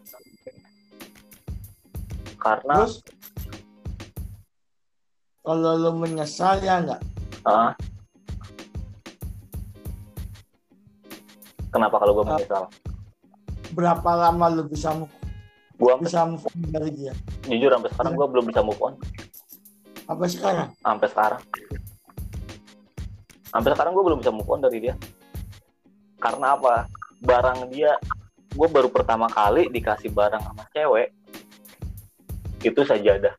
Karena 2.38 2.86
terus? 2.86 3.02
Kalau 5.44 5.76
lu 5.76 5.92
menyesal 6.00 6.64
ya 6.64 6.80
enggak 6.80 7.04
ah, 7.44 7.76
kenapa 11.68 12.00
kalau 12.00 12.16
gue 12.16 12.26
menyesal? 12.32 12.72
Berapa 13.76 14.12
lama 14.16 14.46
lu 14.48 14.64
bisa 14.72 14.96
move, 14.96 15.12
gue 15.76 15.92
sampai 15.92 16.08
bisa 16.08 16.20
move 16.24 16.46
on 16.48 16.58
dari 16.72 16.92
dia? 16.96 17.14
Jujur 17.52 17.76
sampai 17.76 17.90
sekarang 17.92 18.14
gue 18.16 18.28
belum 18.32 18.46
bisa 18.48 18.62
move 18.64 18.80
on. 18.80 18.96
Apa 20.08 20.24
sekarang? 20.32 20.72
Sampai 20.80 21.08
sekarang 21.12 21.42
sampai 23.54 23.70
sekarang 23.78 23.94
gue 23.94 24.04
belum 24.04 24.20
bisa 24.26 24.34
move 24.34 24.50
on 24.50 24.66
dari 24.66 24.82
dia. 24.82 24.98
Karena 26.18 26.58
apa? 26.58 26.90
Barang 27.22 27.70
dia 27.70 27.96
gue 28.54 28.68
baru 28.68 28.90
pertama 28.90 29.30
kali 29.30 29.70
dikasih 29.70 30.10
barang 30.10 30.42
sama 30.42 30.66
cewek 30.74 31.14
itu 32.66 32.82
sajadah. 32.82 33.34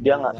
Dia 0.00 0.14
nggak 0.16 0.34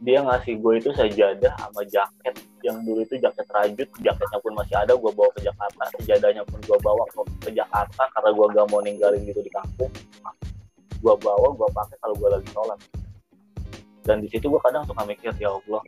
dia 0.00 0.24
ngasih 0.24 0.58
gue 0.58 0.74
itu 0.82 0.90
sajadah 0.90 1.52
sama 1.54 1.86
jaket. 1.86 2.34
Yang 2.60 2.76
dulu 2.84 3.00
itu 3.00 3.14
jaket 3.16 3.46
rajut 3.48 3.88
jaketnya 4.04 4.38
pun 4.42 4.52
masih 4.52 4.76
ada 4.76 4.92
gue 4.92 5.12
bawa 5.14 5.30
ke 5.36 5.40
Jakarta. 5.46 5.82
Sejadahnya 5.96 6.42
pun 6.44 6.60
gue 6.60 6.78
bawa 6.82 7.04
ke, 7.08 7.20
ke 7.48 7.50
Jakarta 7.56 8.02
karena 8.16 8.30
gue 8.32 8.46
gak 8.52 8.66
mau 8.68 8.80
ninggalin 8.84 9.22
gitu 9.24 9.40
di 9.40 9.52
kampung. 9.52 9.92
Gue 11.00 11.14
bawa 11.16 11.48
gue 11.56 11.68
pakai 11.72 11.96
kalau 12.00 12.14
gue 12.16 12.28
lagi 12.28 12.48
sholat 12.52 12.80
dan 14.04 14.24
di 14.24 14.28
situ 14.32 14.48
gue 14.48 14.60
kadang 14.64 14.84
suka 14.88 15.04
mikir 15.04 15.32
ya 15.36 15.52
Allah 15.52 15.82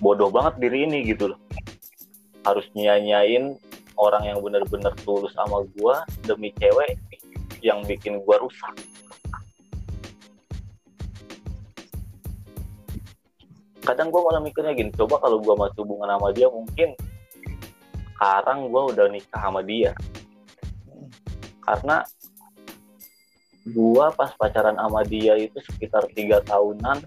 bodoh 0.00 0.32
banget 0.32 0.56
diri 0.58 0.88
ini 0.88 1.04
gitu 1.12 1.36
loh. 1.36 1.40
Harus 2.42 2.64
nyanyain 2.72 3.60
orang 4.00 4.24
yang 4.24 4.40
bener-bener 4.40 4.96
tulus 5.04 5.30
sama 5.36 5.60
gue 5.76 5.94
demi 6.24 6.50
cewek 6.56 6.96
yang 7.60 7.84
bikin 7.84 8.24
gue 8.24 8.36
rusak. 8.40 8.74
Kadang 13.84 14.08
gue 14.08 14.20
malah 14.24 14.40
mikirnya 14.40 14.72
gini 14.72 14.88
coba 14.96 15.20
kalau 15.20 15.40
gue 15.44 15.54
masih 15.56 15.84
hubungan 15.84 16.16
sama 16.16 16.28
dia 16.32 16.48
mungkin 16.48 16.88
sekarang 18.16 18.72
gue 18.72 18.82
udah 18.96 19.06
nikah 19.12 19.40
sama 19.40 19.60
dia. 19.60 19.92
Karena 21.60 22.04
gue 23.68 24.06
pas 24.16 24.30
pacaran 24.40 24.72
sama 24.72 25.04
dia 25.04 25.36
itu 25.36 25.60
sekitar 25.68 26.08
tiga 26.16 26.40
tahunan. 26.48 27.04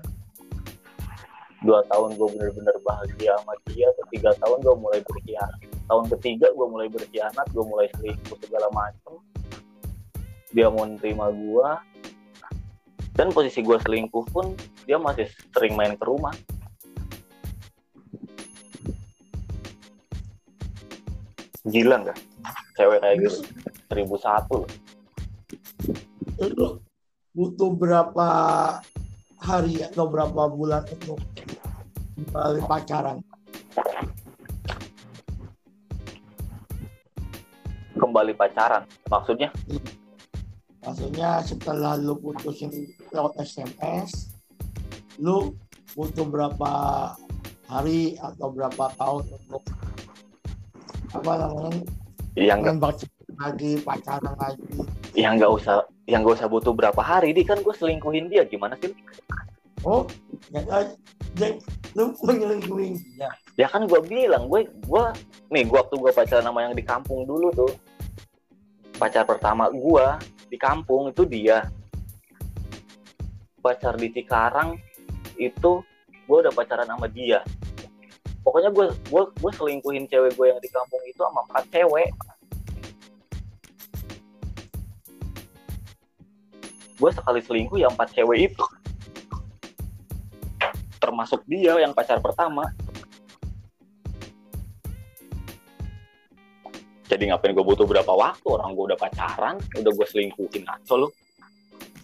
Dua 1.63 1.79
tahun 1.87 2.19
gue 2.19 2.27
bener-bener 2.35 2.75
bahagia 2.83 3.39
sama 3.39 3.55
dia 3.71 3.87
atau 3.95 4.05
tiga 4.11 4.31
tahun 4.37 4.59
gue 4.61 4.75
mulai 4.77 4.99
berkhianat. 5.01 5.59
Tahun 5.87 6.05
ketiga 6.17 6.51
gue 6.51 6.67
mulai 6.67 6.87
berkhianat 6.91 7.47
gue 7.49 7.63
mulai 7.65 7.87
selingkuh 7.97 8.37
segala 8.43 8.67
macem. 8.75 9.17
Dia 10.53 10.69
mau 10.69 10.85
nerima 10.85 11.33
gue 11.33 11.67
dan 13.17 13.33
posisi 13.33 13.65
gue 13.65 13.77
selingkuh 13.79 14.25
pun 14.29 14.53
dia 14.85 15.01
masih 15.01 15.25
sering 15.55 15.73
main 15.73 15.97
ke 15.97 16.05
rumah. 16.05 16.35
Gila 21.63 21.95
nggak? 22.03 22.19
Cewek 22.75 22.99
kayak 22.99 23.15
gitu 23.23 23.39
seribu 23.87 24.17
satu 24.19 24.67
Lu 26.51 26.83
butuh 27.31 27.71
berapa 27.71 28.27
hari 29.39 29.79
atau 29.87 30.05
berapa 30.11 30.51
bulan 30.51 30.83
untuk 30.91 31.19
kembali 32.19 32.61
pacaran? 32.67 33.23
kembali 38.03 38.35
pacaran 38.35 38.83
maksudnya? 39.07 39.49
Maksudnya 40.83 41.39
setelah 41.39 41.95
lu 41.95 42.19
putusin 42.19 42.91
lewat 43.15 43.39
SMS, 43.39 44.35
lu 45.23 45.55
butuh 45.95 46.27
berapa 46.27 46.71
hari 47.71 48.19
atau 48.19 48.51
berapa 48.51 48.91
tahun 48.99 49.23
untuk 49.31 49.63
apa 51.15 51.31
namanya 51.39 51.81
yang 52.35 52.59
nggak 52.59 52.75
nembak 52.75 52.93
lagi 53.39 53.71
pacaran 53.81 54.35
lagi? 54.35 54.65
yang 55.15 55.39
nggak 55.39 55.53
usah 55.53 55.85
yang 56.03 56.23
nggak 56.23 56.35
usah 56.39 56.51
butuh 56.51 56.75
berapa 56.75 56.99
hari 56.99 57.31
di 57.31 57.47
kan 57.47 57.59
gue 57.63 57.71
selingkuhin 57.71 58.27
dia. 58.27 58.43
Gimana 58.43 58.75
sih 58.79 58.91
oh 59.83 60.07
ya 60.51 60.63
jadi 61.35 61.59
lu 61.95 62.13
menyelingkuhin 62.23 62.93
dia? 63.15 63.29
Ya 63.55 63.67
kan 63.69 63.85
gue 63.85 64.01
bilang 64.03 64.49
gue 64.49 64.67
gue 64.67 65.03
nih 65.53 65.63
gue 65.67 65.77
waktu 65.77 65.95
gue 65.95 66.11
pacaran 66.11 66.45
sama 66.45 66.65
yang 66.65 66.75
di 66.75 66.83
kampung 66.83 67.23
dulu 67.23 67.53
tuh 67.53 67.71
pacar 68.97 69.25
pertama 69.25 69.69
gue 69.71 70.05
di 70.49 70.57
kampung 70.59 71.09
itu 71.09 71.23
dia. 71.25 71.67
Pacar 73.63 73.95
di 73.95 74.11
Cikarang 74.11 74.75
itu 75.39 75.79
gue 76.27 76.37
udah 76.37 76.51
pacaran 76.51 76.87
sama 76.87 77.07
dia. 77.07 77.41
Pokoknya 78.43 78.75
gue 78.75 78.91
gue 79.07 79.23
gue 79.39 79.51
selingkuhin 79.55 80.05
cewek 80.11 80.35
gue 80.35 80.47
yang 80.51 80.59
di 80.59 80.67
kampung 80.67 80.99
itu 81.07 81.23
sama 81.23 81.47
empat 81.47 81.63
cewek 81.71 82.11
gue 87.03 87.11
sekali 87.11 87.43
selingkuh 87.43 87.75
ya 87.83 87.91
empat 87.91 88.15
cewek 88.15 88.47
itu. 88.47 88.63
Termasuk 91.03 91.43
dia 91.43 91.75
yang 91.83 91.91
pacar 91.91 92.23
pertama. 92.23 92.63
Jadi 97.11 97.27
ngapain 97.27 97.51
gue 97.51 97.65
butuh 97.67 97.83
berapa 97.83 98.07
waktu? 98.07 98.47
Orang 98.47 98.71
gue 98.71 98.95
udah 98.95 98.99
pacaran 98.99 99.59
udah 99.75 99.91
gue 99.91 100.07
selingkuhin 100.07 100.63
ngaco 100.63 100.93
lu. 100.95 101.07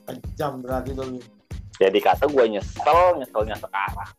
Kejam 0.03 0.59
berarti 0.59 0.91
lu. 0.91 1.15
jadi 1.79 1.95
kata 2.03 2.27
gue 2.27 2.59
nyesel 2.59 3.23
nyeselnya 3.23 3.55
sekarang. 3.55 4.11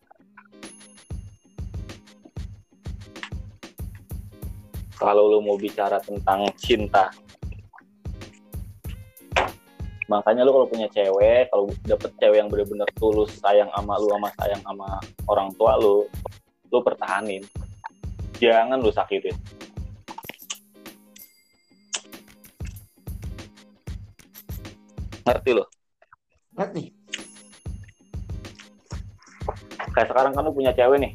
Kalau 4.96 5.28
lu 5.28 5.44
mau 5.44 5.60
bicara 5.60 6.00
tentang 6.00 6.48
cinta 6.56 7.12
makanya 10.10 10.42
lu 10.42 10.50
kalau 10.50 10.66
punya 10.66 10.90
cewek 10.90 11.46
kalau 11.54 11.70
dapet 11.86 12.10
cewek 12.18 12.42
yang 12.42 12.50
bener-bener 12.50 12.90
tulus 12.98 13.30
sayang 13.38 13.70
sama 13.70 13.94
lu 14.02 14.10
sama 14.10 14.28
sayang 14.42 14.62
sama 14.66 14.98
orang 15.30 15.54
tua 15.54 15.78
lu 15.78 16.10
lu 16.70 16.78
pertahanin. 16.82 17.46
Jangan 18.42 18.82
lu 18.82 18.90
sakitin. 18.90 19.38
Ngerti 25.22 25.50
lo 25.54 25.64
ngerti. 26.58 26.82
Kayak 29.94 30.08
sekarang 30.10 30.32
kan 30.34 30.42
lu 30.42 30.52
punya 30.52 30.74
cewek 30.74 30.98
nih. 30.98 31.14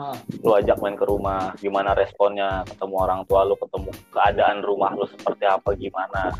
Nah, 0.00 0.16
lu 0.40 0.56
ajak 0.56 0.80
main 0.80 0.96
ke 0.96 1.04
rumah 1.04 1.52
gimana 1.60 1.92
responnya? 1.92 2.64
Ketemu 2.64 2.96
orang 2.96 3.20
tua 3.28 3.44
lu 3.44 3.60
ketemu 3.60 3.92
keadaan 4.08 4.64
rumah 4.64 4.96
lu 4.96 5.04
seperti 5.04 5.44
apa 5.44 5.76
gimana 5.76 6.32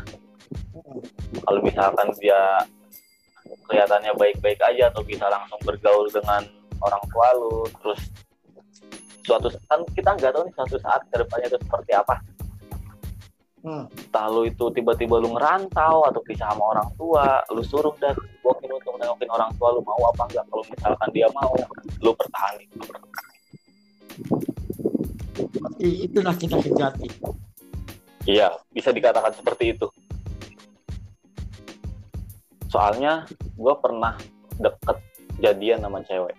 kalau 1.43 1.59
misalkan 1.63 2.07
dia 2.19 2.63
kelihatannya 3.67 4.13
baik-baik 4.15 4.59
aja 4.63 4.91
atau 4.91 5.03
bisa 5.03 5.27
langsung 5.27 5.59
bergaul 5.63 6.07
dengan 6.11 6.43
orang 6.81 7.03
tua 7.11 7.27
lu 7.35 7.67
terus 7.83 8.01
suatu 9.21 9.47
kan 9.69 9.79
kita 9.93 10.09
nggak 10.17 10.31
tahu 10.33 10.43
nih 10.47 10.53
suatu 10.57 10.75
saat 10.81 11.01
ke 11.07 11.15
depannya 11.21 11.47
itu 11.51 11.59
seperti 11.61 11.91
apa. 11.93 12.15
Hmm. 13.61 13.85
entah 13.93 14.25
lu 14.25 14.49
itu 14.49 14.73
tiba-tiba 14.73 15.21
lu 15.21 15.37
ngerantau 15.37 16.09
atau 16.09 16.17
pisah 16.25 16.49
sama 16.49 16.73
orang 16.73 16.89
tua 16.97 17.45
lu 17.53 17.61
suruh 17.61 17.93
dan 18.01 18.17
bokin 18.41 18.73
untuk 18.73 18.97
nengokin 18.97 19.29
orang 19.29 19.53
tua 19.61 19.77
lu 19.77 19.85
mau 19.85 20.01
apa 20.09 20.25
enggak 20.33 20.49
kalau 20.49 20.65
misalkan 20.65 21.09
dia 21.13 21.29
mau 21.29 21.53
lu 22.01 22.11
pertahanin 22.17 22.65
berarti 22.81 23.21
itulah 26.09 26.33
kita 26.33 26.57
sejati. 26.57 27.05
Iya 28.25 28.49
bisa 28.73 28.89
dikatakan 28.89 29.29
seperti 29.37 29.77
itu 29.77 29.85
soalnya 32.71 33.27
gue 33.59 33.73
pernah 33.83 34.15
deket 34.55 34.97
jadian 35.43 35.83
sama 35.83 35.99
cewek. 36.07 36.35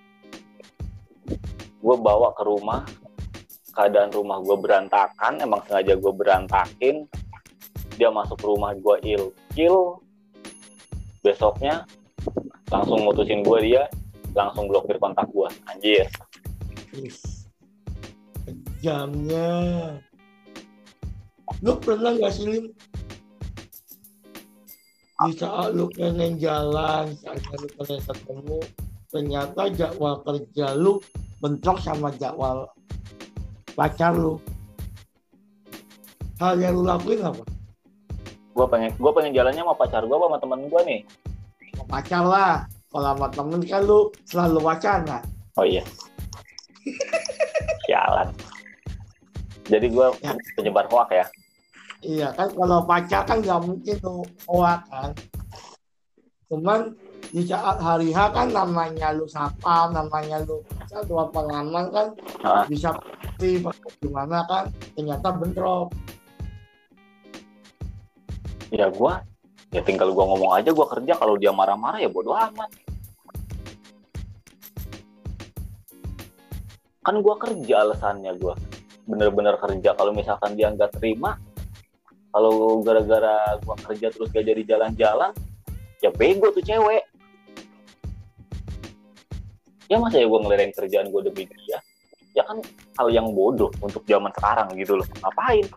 Gue 1.85 1.97
bawa 2.01 2.33
ke 2.33 2.43
rumah 2.43 2.89
keadaan 3.73 4.13
rumah 4.13 4.41
gue 4.41 4.57
berantakan 4.57 5.41
emang 5.41 5.61
sengaja 5.69 5.97
gue 5.97 6.13
berantakin 6.13 7.05
dia 8.01 8.09
masuk 8.09 8.41
rumah 8.41 8.73
gue 8.73 8.97
ilkil. 9.05 10.01
Besoknya 11.21 11.85
langsung 12.73 13.05
mutusin 13.05 13.45
gue 13.45 13.59
dia 13.61 13.85
langsung 14.33 14.73
blokir 14.73 14.97
kontak 14.97 15.29
gue 15.29 15.49
anjir. 15.69 16.09
Is. 16.97 17.45
kejamnya. 18.83 20.01
Lu 21.63 21.79
pernah 21.79 22.11
nggak 22.17 22.33
sih? 22.35 22.73
Di 25.29 25.33
saat 25.39 25.71
lu 25.75 25.87
pengen 25.93 26.39
jalan 26.39 27.13
saat 27.21 27.39
lu 27.59 27.69
pengen 27.79 28.01
ketemu. 28.03 28.61
Ternyata 29.13 29.63
jadwal 29.77 30.25
kerja 30.25 30.73
lu 30.73 30.97
bentrok 31.45 31.79
sama 31.85 32.09
jadwal 32.17 32.65
pacar 33.77 34.17
lu. 34.17 34.41
Hal 36.41 36.59
yang 36.59 36.81
lu 36.81 36.83
lakuin 36.89 37.23
apa? 37.23 37.45
Gue 38.53 38.67
pengen 38.69 38.91
gue 38.97 39.13
pengen 39.13 39.33
jalannya 39.37 39.63
sama 39.63 39.75
pacar 39.77 40.03
gue 40.05 40.17
sama 40.17 40.39
temen 40.41 40.61
gue 40.69 40.81
nih? 40.85 41.01
Pacar 41.89 42.25
lah. 42.25 42.55
Kalau 42.93 43.17
sama 43.17 43.29
temen 43.33 43.61
kan 43.65 43.81
lu 43.85 44.13
selalu 44.29 44.59
wacana 44.61 45.19
oh 45.57 45.65
iya. 45.65 45.85
Sialan. 47.89 48.29
Jadi 49.69 49.87
gue 49.89 50.07
Ya. 50.21 50.35
penyebar 50.59 50.89
hoak 50.91 51.13
ya 51.15 51.25
Iya 52.03 52.35
kan 52.35 52.51
kalau 52.51 52.83
pacar 52.83 53.23
kan 53.23 53.39
nggak 53.39 53.63
mungkin 53.63 53.95
tuh 54.03 54.27
hoak 54.51 54.83
kan. 54.91 55.11
Cuman 56.51 56.93
di 57.33 57.49
saat 57.49 57.81
hari 57.81 58.13
H 58.13 58.29
kan 58.35 58.53
namanya 58.53 59.15
lu 59.17 59.25
sapa, 59.25 59.89
namanya 59.89 60.45
lu 60.45 60.61
satu 60.85 61.25
pengalaman 61.33 61.89
kan 61.89 62.07
Hah? 62.45 62.69
bisa 62.69 62.93
pasti 63.41 63.57
gimana 64.05 64.45
kan 64.45 64.69
ternyata 64.93 65.33
bentrok. 65.33 65.89
ya 68.73 68.89
gue 68.89 69.13
ya 69.73 69.81
tinggal 69.85 70.13
gue 70.17 70.25
ngomong 70.25 70.57
aja 70.57 70.73
gue 70.73 70.87
kerja 70.97 71.13
kalau 71.21 71.37
dia 71.37 71.53
marah-marah 71.53 72.01
ya 72.01 72.09
bodo 72.09 72.33
amat 72.33 72.73
kan 77.05 77.21
gue 77.21 77.35
kerja 77.37 77.85
alasannya 77.85 78.33
gue 78.41 78.55
bener-bener 79.05 79.61
kerja 79.61 79.93
kalau 79.93 80.17
misalkan 80.17 80.57
dia 80.57 80.73
nggak 80.73 80.97
terima 80.97 81.37
kalau 82.33 82.81
gara-gara 82.81 83.61
gue 83.61 83.77
kerja 83.85 84.07
terus 84.09 84.33
gak 84.33 84.49
jadi 84.49 84.63
jalan-jalan 84.65 85.37
ya 86.01 86.11
bego 86.11 86.49
tuh 86.51 86.65
cewek. 86.65 87.05
Ya 89.93 90.01
masa 90.01 90.25
ya 90.25 90.27
gue 90.27 90.41
ngelerain 90.41 90.73
kerjaan 90.73 91.13
gue 91.13 91.23
demi 91.29 91.45
dia? 91.45 91.79
Ya 92.33 92.43
kan 92.49 92.65
hal 92.97 93.09
yang 93.13 93.29
bodoh 93.37 93.69
untuk 93.85 94.01
zaman 94.09 94.33
sekarang 94.33 94.73
gitu 94.81 94.97
loh. 94.97 95.05
Ngapain? 95.21 95.69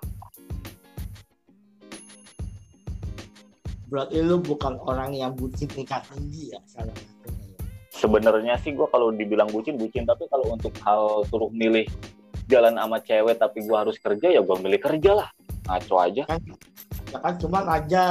Berarti 3.91 4.17
lu 4.23 4.39
bukan 4.39 4.79
orang 4.87 5.11
yang 5.11 5.35
bucin 5.35 5.67
tingkat 5.67 6.07
tinggi 6.07 6.55
ya 6.55 6.59
salah 6.63 6.95
satunya 6.95 7.45
ya. 7.51 7.59
sebenarnya 7.91 8.55
sih 8.63 8.71
gue 8.71 8.87
kalau 8.87 9.11
dibilang 9.11 9.51
bucin 9.51 9.75
bucin. 9.75 10.07
Tapi 10.07 10.31
kalau 10.31 10.55
untuk 10.55 10.71
hal 10.87 11.27
suruh 11.27 11.51
milih 11.51 11.83
jalan 12.47 12.79
sama 12.79 12.97
cewek 13.03 13.35
tapi 13.35 13.67
gue 13.67 13.75
harus 13.75 13.99
kerja 13.99 14.31
ya 14.31 14.39
gue 14.39 14.57
milih 14.63 14.79
kerja 14.79 15.11
lah 15.17 15.29
ngaco 15.65 15.95
aja. 16.01 16.23
Kan 16.29 16.41
ya 17.11 17.17
kan 17.21 17.33
cuma 17.37 17.59
aja 17.65 18.03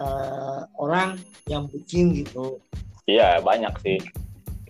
eh, 0.00 0.60
orang 0.76 1.20
yang 1.48 1.68
bucin 1.68 2.12
gitu. 2.16 2.58
Iya 3.04 3.40
banyak 3.44 3.74
sih. 3.84 3.98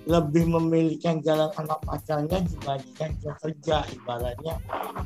Lebih 0.05 0.53
memilihkan 0.53 1.25
jalan 1.25 1.49
anak 1.57 1.81
pacarnya 1.87 2.39
dibandingkan 2.45 3.11
dia 3.23 3.33
kerja. 3.41 3.77
Ibaratnya 3.89 4.55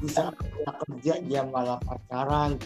bisa 0.02 0.32
dia 0.34 0.70
kerja 0.84 1.14
dia 1.22 1.42
malah 1.46 1.78
pacaran. 1.84 2.58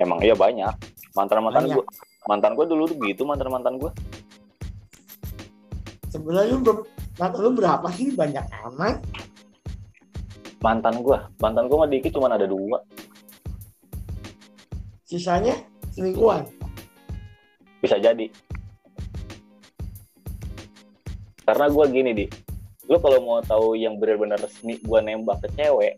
Emang 0.00 0.22
iya 0.22 0.32
banyak. 0.32 0.72
Mantan 1.14 1.44
mantan 1.44 1.66
gue 1.70 1.84
mantan 2.24 2.52
gue 2.56 2.64
dulu 2.64 2.88
tuh 2.88 2.96
gitu 3.04 3.22
mantan 3.28 3.52
mantan 3.52 3.76
gue 3.76 3.92
sebenarnya 6.08 6.56
lu, 6.56 6.82
mantan 7.20 7.40
lu 7.42 7.50
berapa 7.52 7.86
sih? 7.92 8.14
Banyak 8.14 8.44
amat. 8.70 8.96
Mantan 10.64 11.04
gue 11.04 11.18
mantan 11.42 11.68
gue 11.68 11.76
mah 11.76 11.90
dikit 11.90 12.16
cuma 12.16 12.32
ada 12.32 12.48
dua 12.48 12.80
sisanya 15.14 15.54
selingkuhan. 15.94 16.42
Bisa 17.78 18.02
jadi. 18.02 18.26
Karena 21.46 21.70
gue 21.70 21.84
gini 21.94 22.10
di. 22.10 22.26
Lu 22.90 22.98
kalau 22.98 23.22
mau 23.22 23.40
tahu 23.40 23.78
yang 23.78 23.96
benar-benar 24.02 24.42
resmi 24.42 24.76
gue 24.82 24.98
nembak 24.98 25.40
ke 25.46 25.48
cewek 25.54 25.94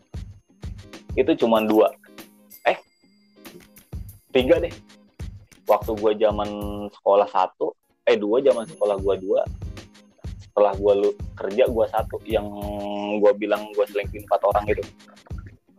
itu 1.17 1.31
cuma 1.41 1.65
dua. 1.65 1.89
Eh 2.63 2.77
tiga 4.29 4.61
deh. 4.61 4.71
Waktu 5.65 5.97
gue 5.97 6.13
zaman 6.21 6.49
sekolah 6.93 7.27
satu 7.27 7.73
eh 8.07 8.15
dua 8.15 8.39
zaman 8.39 8.69
sekolah 8.69 8.95
gue 9.01 9.15
dua 9.19 9.41
setelah 10.39 10.73
gue 10.79 10.93
lu 11.05 11.09
kerja 11.35 11.67
gue 11.67 11.85
satu 11.91 12.17
yang 12.23 12.47
gue 13.19 13.31
bilang 13.35 13.67
gue 13.73 13.85
selingkuhin 13.89 14.23
empat 14.29 14.41
orang 14.45 14.65
itu. 14.69 14.83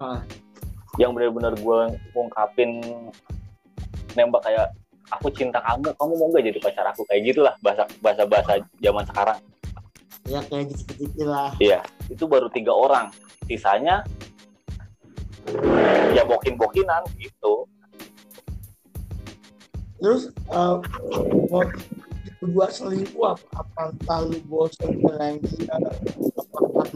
Ah. 0.03 0.20
Yang 0.98 1.14
benar-benar 1.14 1.54
gue 1.56 1.80
ungkapin 2.12 2.82
nembak 4.18 4.42
kayak 4.44 4.68
aku 5.08 5.30
cinta 5.32 5.62
kamu 5.62 5.94
kamu 5.94 6.12
mau 6.18 6.28
gak 6.34 6.44
jadi 6.44 6.58
pacar 6.58 6.84
aku 6.90 7.06
kayak 7.08 7.22
gitulah 7.32 7.54
bahasa 7.62 7.87
bahasa 8.02 8.22
bahasa 8.28 8.52
zaman 8.82 9.04
sekarang 9.08 9.38
ya 10.28 10.40
kayak 10.44 10.68
gitu-gitu 10.74 11.24
lah 11.24 11.48
Iya, 11.56 11.80
itu 12.12 12.28
baru 12.28 12.52
tiga 12.52 12.76
orang. 12.76 13.08
Sisanya 13.48 14.04
ya 16.12 16.22
bokin-bokinan 16.28 17.00
gitu. 17.16 17.64
terus 19.98 20.30
eh, 20.30 20.76
mau 21.50 21.64
kedua 22.38 22.70
selingkuh 22.70 23.34
apa 23.34 23.42
apa 23.58 23.80
entah 23.90 24.20
lu 24.22 24.38
bosan 24.46 24.94
dengan 24.94 25.42
dia 25.42 25.74
apakah 26.38 26.87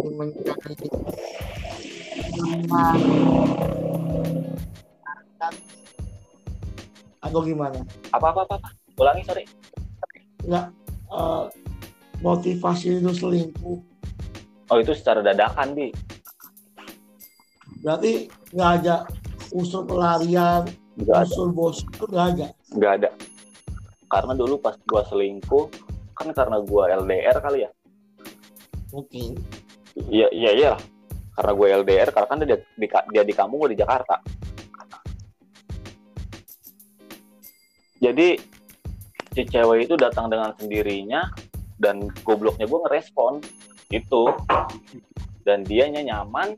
lu 0.00 0.10
mencari 0.16 0.88
atau 7.22 7.40
gimana 7.40 7.78
Apa 8.10 8.26
apa 8.30 8.40
apa? 8.44 8.54
apa? 8.58 8.68
Ulangi 8.94 9.22
sorry. 9.24 9.44
nggak 10.42 10.66
eh, 11.08 11.44
motivasi 12.20 12.98
lu 12.98 13.10
selingkuh 13.10 13.78
Oh 14.68 14.80
itu 14.80 14.92
secara 14.92 15.20
dadakan 15.20 15.76
di. 15.76 15.88
berarti 17.78 18.26
nggak 18.50 18.70
ada 18.80 19.04
unsur 19.50 19.84
pelarian 19.84 20.64
Nggak 20.96 21.12
ada. 21.14 21.24
unsur 21.24 21.48
bos 21.50 21.78
itu 21.82 22.04
nggak 22.04 22.26
ada 22.32 22.46
Nggak 22.72 22.92
ada. 22.96 23.08
Karena 24.08 24.32
dulu 24.32 24.56
pas 24.56 24.76
gua 24.82 25.04
selingkuh 25.04 25.68
kan 26.12 26.28
karena 26.30 26.60
gua 26.60 26.88
LDR 26.90 27.36
kali 27.38 27.64
ya. 27.64 27.70
mungkin 28.88 29.36
Iya 30.08 30.28
iya 30.30 30.50
iya 30.52 30.68
lah. 30.72 30.82
Karena 31.32 31.52
gue 31.56 31.66
LDR 31.84 32.08
karena 32.12 32.28
kan 32.28 32.38
dia 32.44 32.58
di, 32.60 32.86
dia 32.86 33.22
di 33.24 33.34
kampung 33.34 33.64
gue 33.64 33.72
di 33.72 33.80
Jakarta. 33.80 34.20
Jadi 38.02 38.34
si 39.32 39.42
cewek 39.46 39.88
itu 39.88 39.94
datang 39.96 40.28
dengan 40.28 40.52
sendirinya 40.58 41.32
dan 41.80 42.10
gobloknya 42.26 42.68
gue 42.68 42.80
ngerespon. 42.84 43.40
Itu. 43.88 44.28
Dan 45.46 45.64
dianya 45.64 46.04
nyaman. 46.04 46.52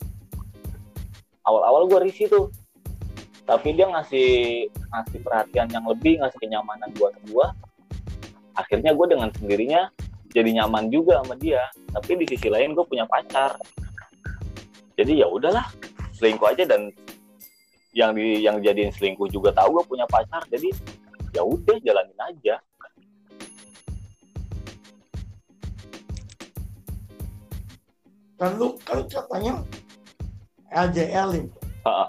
Awal-awal 1.45 1.87
gue 1.87 2.01
risih 2.11 2.27
tuh. 2.33 2.47
Tapi 3.45 3.77
dia 3.77 3.87
ngasih 3.93 4.31
ngasih 4.73 5.19
perhatian 5.21 5.69
yang 5.69 5.85
lebih 5.85 6.19
ngasih 6.19 6.39
kenyamanan 6.41 6.89
buat 6.97 7.13
gue. 7.29 7.47
Akhirnya 8.57 8.97
gue 8.97 9.07
dengan 9.07 9.29
sendirinya 9.37 9.93
jadi 10.33 10.65
nyaman 10.65 10.89
juga 10.89 11.21
sama 11.23 11.37
dia. 11.37 11.63
Tapi 11.93 12.25
di 12.25 12.27
sisi 12.27 12.49
lain 12.49 12.73
gue 12.73 12.83
punya 12.89 13.05
pacar 13.05 13.55
jadi 14.95 15.27
ya 15.27 15.29
udahlah 15.31 15.67
selingkuh 16.15 16.55
aja 16.55 16.63
dan 16.63 16.95
yang 17.95 18.15
di 18.15 18.43
yang 18.43 18.63
jadiin 18.63 18.91
selingkuh 18.95 19.27
juga 19.31 19.51
tahu 19.55 19.79
gue 19.79 19.85
punya 19.87 20.07
pacar 20.07 20.43
jadi 20.51 20.71
ya 21.35 21.43
udah 21.43 21.77
jalanin 21.83 22.19
aja. 22.19 22.57
Kan 28.39 28.51
lu 28.59 28.75
kan 28.83 29.03
katanya 29.07 29.63
LDL 30.75 31.31
itu 31.39 31.59
Ha-ha. 31.87 32.07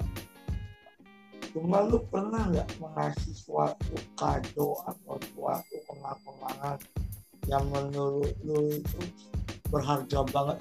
cuma 1.53 1.85
lu 1.85 2.01
pernah 2.11 2.49
nggak 2.49 2.67
mengasih 2.81 3.31
suatu 3.31 3.95
kado 4.17 4.75
atau 4.83 5.15
suatu 5.31 5.75
pengakuan 5.87 6.77
yang 7.45 7.65
menurut 7.69 8.33
lu 8.41 8.73
itu 8.73 9.01
berharga 9.69 10.25
banget? 10.33 10.57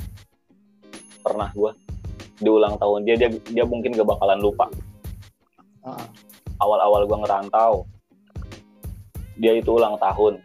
Pernah 1.24 1.48
gue 1.56 1.72
di 2.44 2.50
ulang 2.52 2.76
tahun 2.76 3.08
dia 3.08 3.16
dia 3.16 3.28
dia 3.48 3.64
mungkin 3.64 3.96
gak 3.96 4.04
bakalan 4.04 4.38
lupa. 4.44 4.68
Ah, 5.80 6.04
awal-awal 6.60 7.08
gue 7.08 7.18
ngerantau 7.24 7.88
dia 9.40 9.56
itu 9.56 9.72
ulang 9.72 9.96
tahun. 9.96 10.38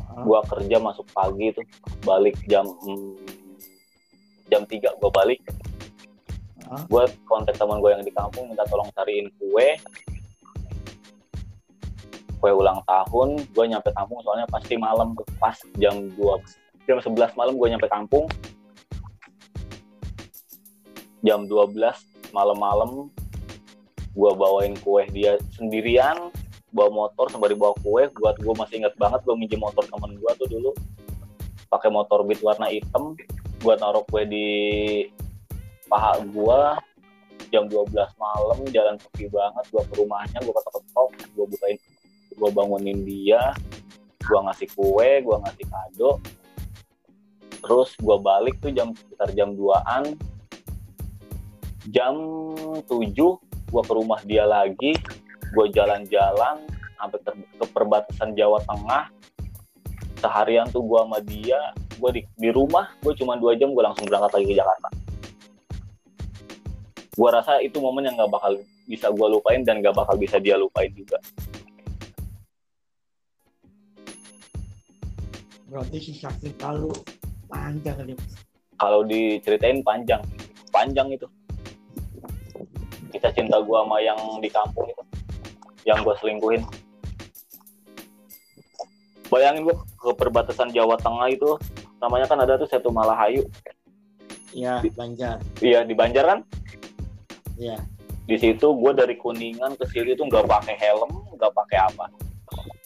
Ah, 0.00 0.24
gue 0.24 0.40
kerja 0.48 0.76
masuk 0.80 1.04
pagi 1.12 1.52
tuh 1.52 1.64
balik 2.08 2.40
jam 2.48 2.64
jam 4.48 4.64
3 4.64 4.72
gue 4.72 5.10
balik. 5.12 5.40
Ah, 6.68 6.80
gue 6.88 7.04
kontak 7.28 7.60
teman 7.60 7.84
gue 7.84 7.90
yang 7.92 8.04
di 8.04 8.12
kampung 8.16 8.48
minta 8.48 8.64
tolong 8.64 8.88
cariin 8.96 9.28
kue. 9.36 9.68
Kue 12.38 12.52
ulang 12.54 12.80
tahun 12.88 13.44
gue 13.52 13.64
nyampe 13.68 13.92
kampung 13.92 14.24
soalnya 14.24 14.48
pasti 14.48 14.80
malam 14.80 15.12
pas 15.36 15.58
jam 15.76 16.08
2 16.16 16.88
jam 16.88 16.96
11 16.96 17.36
malam 17.36 17.52
gue 17.52 17.68
nyampe 17.68 17.88
kampung 17.92 18.24
jam 21.22 21.50
12 21.50 21.74
malam-malam 22.30 23.10
gue 24.18 24.30
bawain 24.34 24.74
kue 24.82 25.06
dia 25.14 25.38
sendirian 25.54 26.30
bawa 26.74 27.06
motor 27.06 27.30
sembari 27.32 27.54
bawa 27.56 27.74
kue. 27.80 28.10
Buat 28.12 28.36
gue 28.42 28.54
masih 28.54 28.84
inget 28.84 28.94
banget 28.98 29.20
gue 29.24 29.34
minjem 29.38 29.60
motor 29.62 29.84
temen 29.86 30.18
gue 30.18 30.32
tuh 30.36 30.48
dulu. 30.48 30.70
Pakai 31.68 31.92
motor 31.92 32.24
beat 32.24 32.40
warna 32.42 32.68
hitam 32.68 33.14
gue 33.58 33.74
taruh 33.74 34.04
kue 34.06 34.22
di 34.26 34.48
paha 35.88 36.20
gue 36.22 36.60
jam 37.48 37.64
12 37.64 37.94
malam 38.20 38.58
jalan 38.68 38.94
sepi 39.00 39.24
banget 39.32 39.64
gue 39.72 39.82
ke 39.88 39.94
rumahnya 39.96 40.38
gue 40.44 40.52
ketok-ketok 40.52 41.08
gue 41.32 41.46
bukain 41.48 41.78
gue 42.34 42.50
bangunin 42.52 42.98
dia. 43.06 43.54
Gue 44.22 44.40
ngasih 44.44 44.68
kue 44.74 45.08
gue 45.24 45.36
ngasih 45.46 45.66
kado. 45.68 46.20
Terus 47.58 47.90
gue 47.98 48.16
balik 48.20 48.60
tuh 48.60 48.70
jam 48.70 48.92
sekitar 48.94 49.30
jam 49.34 49.54
2an 49.56 50.14
jam 51.88 52.14
7 52.84 52.88
gue 53.68 53.82
ke 53.84 53.92
rumah 53.92 54.20
dia 54.24 54.44
lagi. 54.44 54.92
Gue 55.52 55.66
jalan-jalan 55.72 56.60
sampai 57.00 57.18
ter- 57.24 57.48
ke 57.56 57.66
perbatasan 57.72 58.36
Jawa 58.36 58.60
Tengah. 58.64 59.08
Seharian 60.18 60.66
tuh 60.68 60.82
gue 60.82 60.98
sama 60.98 61.18
dia 61.22 61.60
gue 61.98 62.10
di, 62.14 62.22
di 62.38 62.50
rumah 62.54 62.94
gue 63.02 63.10
cuma 63.18 63.34
dua 63.34 63.58
jam 63.58 63.74
gue 63.74 63.82
langsung 63.82 64.06
berangkat 64.06 64.38
lagi 64.38 64.46
ke 64.50 64.54
Jakarta. 64.58 64.88
Gue 67.18 67.28
rasa 67.34 67.58
itu 67.62 67.78
momen 67.82 68.06
yang 68.06 68.14
gak 68.14 68.30
bakal 68.30 68.52
bisa 68.86 69.10
gue 69.10 69.26
lupain 69.30 69.62
dan 69.66 69.82
gak 69.82 69.94
bakal 69.94 70.14
bisa 70.14 70.38
dia 70.38 70.54
lupain 70.54 70.90
juga. 70.94 71.18
Berarti 75.68 75.98
sisa 76.00 76.30
cinta 76.38 76.72
lu 76.72 76.90
panjang 77.50 77.98
nih 78.06 78.18
kalau 78.78 79.02
diceritain 79.02 79.82
panjang. 79.82 80.22
Panjang 80.70 81.10
itu 81.10 81.26
kisah 83.08 83.32
cinta 83.32 83.58
gue 83.58 83.76
sama 83.76 83.96
yang 83.98 84.18
di 84.38 84.48
kampung 84.48 84.86
itu 84.86 85.02
yang 85.84 86.00
gue 86.02 86.14
selingkuhin 86.18 86.62
bayangin 89.28 89.64
gue 89.64 89.76
ke 89.94 90.10
perbatasan 90.14 90.72
Jawa 90.72 90.96
Tengah 90.96 91.28
itu 91.28 91.56
namanya 91.98 92.24
kan 92.24 92.38
ada 92.40 92.56
tuh 92.56 92.68
Setu 92.68 92.88
Malahayu 92.88 93.44
Iya, 94.48 94.80
Banjar. 94.96 95.36
iya 95.60 95.84
di 95.84 95.92
Banjar 95.92 96.24
kan 96.24 96.40
Iya. 97.54 97.76
di 98.24 98.36
situ 98.36 98.64
gue 98.64 98.92
dari 98.92 99.16
kuningan 99.16 99.76
ke 99.76 99.84
sini 99.86 100.12
tuh 100.12 100.24
nggak 100.24 100.46
pakai 100.46 100.74
helm 100.76 101.10
nggak 101.36 101.52
pakai 101.52 101.78
apa 101.82 102.06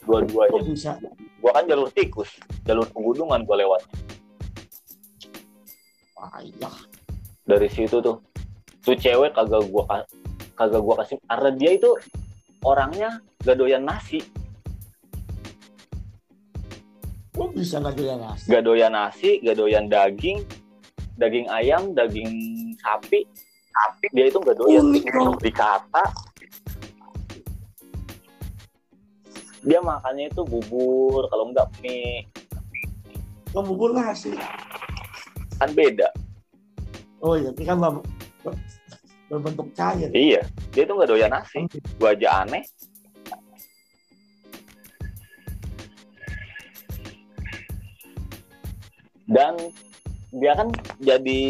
dua-duanya 0.03 0.61
bisa? 0.67 0.99
gue 1.13 1.51
kan 1.51 1.67
jalur 1.67 1.87
tikus 1.91 2.31
jalur 2.63 2.87
pegunungan 2.91 3.43
gue 3.43 3.57
lewat 3.59 3.83
Payah. 6.15 6.77
dari 7.43 7.67
situ 7.67 7.99
tuh 7.99 8.19
tuh 8.83 8.99
cewek 8.99 9.31
kagak 9.35 9.63
gue 9.63 9.85
kagak 10.59 10.83
gue 10.83 10.95
kasih 10.99 11.17
karena 11.31 11.51
dia 11.55 11.71
itu 11.79 11.91
orangnya 12.67 13.11
gak 13.43 13.59
doyan 13.59 13.83
nasi. 13.87 14.23
Kok 17.33 17.57
bisa 17.57 17.81
nggak 17.81 17.97
doyan 17.97 18.19
nasi? 18.23 18.47
gak 18.51 18.63
doyan 18.67 18.93
nasi 18.93 19.31
gak 19.43 19.57
doyan 19.59 19.87
daging 19.91 20.39
daging 21.19 21.47
ayam 21.51 21.95
daging 21.95 22.31
sapi. 22.83 23.27
Sapi? 23.73 24.07
Dia 24.15 24.31
itu 24.31 24.39
gak 24.43 24.59
doyan. 24.59 24.83
Unik 24.91 25.05
dong. 25.11 25.35
dikata. 25.39 26.05
Dia 29.63 29.79
makannya 29.79 30.27
itu 30.27 30.43
bubur 30.43 31.31
kalau 31.31 31.55
enggak 31.55 31.71
mie. 31.79 32.27
Kok 33.55 33.63
bubur 33.63 33.95
nasi? 33.95 34.35
kan 35.63 35.71
beda. 35.79 36.11
Oh 37.23 37.39
iya, 37.39 37.55
ini 37.55 37.63
kan 37.63 37.79
berbentuk 39.33 39.69
cair. 39.73 40.13
iya 40.13 40.45
dia 40.77 40.85
itu 40.85 40.93
gak 40.93 41.09
doyan 41.09 41.33
nasi. 41.33 41.65
Gua 41.97 42.13
aja 42.13 42.45
aneh. 42.45 42.65
Dan 49.25 49.57
dia 50.33 50.53
kan 50.53 50.69
jadi 51.01 51.41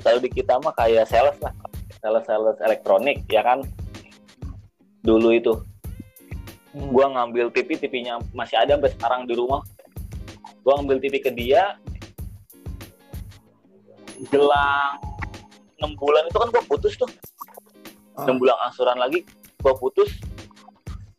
kalau 0.00 0.20
di 0.20 0.30
kita 0.32 0.56
mah 0.64 0.72
kayak 0.72 1.04
sales 1.08 1.36
lah. 1.44 1.52
Sales 2.00 2.24
sales 2.24 2.56
elektronik 2.64 3.24
ya 3.28 3.44
kan? 3.44 3.60
Dulu 5.04 5.32
itu. 5.36 5.54
Hmm. 6.76 6.92
gua 6.92 7.08
ngambil 7.08 7.48
TV 7.56 7.80
TV-nya 7.80 8.20
masih 8.36 8.60
ada 8.60 8.76
sampai 8.76 8.92
sekarang 8.92 9.20
di 9.24 9.32
rumah. 9.36 9.64
Gua 10.60 10.80
ngambil 10.80 11.00
TV 11.04 11.20
ke 11.20 11.32
dia. 11.32 11.76
Jelang 14.32 15.05
enam 15.80 15.92
bulan 15.96 16.24
itu 16.28 16.38
kan 16.38 16.48
gua 16.52 16.64
putus 16.64 16.94
tuh. 16.96 17.10
Ah. 18.16 18.24
enam 18.24 18.40
bulan 18.40 18.56
angsuran 18.68 18.96
lagi 18.96 19.24
gua 19.60 19.76
putus. 19.76 20.08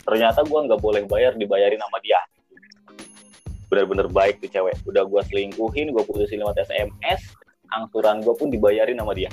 Ternyata 0.01 0.41
gua 0.47 0.65
nggak 0.65 0.81
boleh 0.81 1.03
bayar 1.05 1.35
dibayarin 1.35 1.79
sama 1.81 1.97
dia. 2.01 2.19
Bener-bener 3.67 4.07
baik 4.07 4.39
tuh 4.39 4.49
cewek. 4.49 4.75
Udah 4.87 5.03
gua 5.05 5.21
selingkuhin 5.27 5.91
gua 5.93 6.03
putusin 6.07 6.41
lewat 6.41 6.57
SMS 6.63 7.21
angsuran 7.73 8.23
gua 8.23 8.33
pun 8.33 8.47
dibayarin 8.49 8.97
sama 8.97 9.13
dia. 9.13 9.29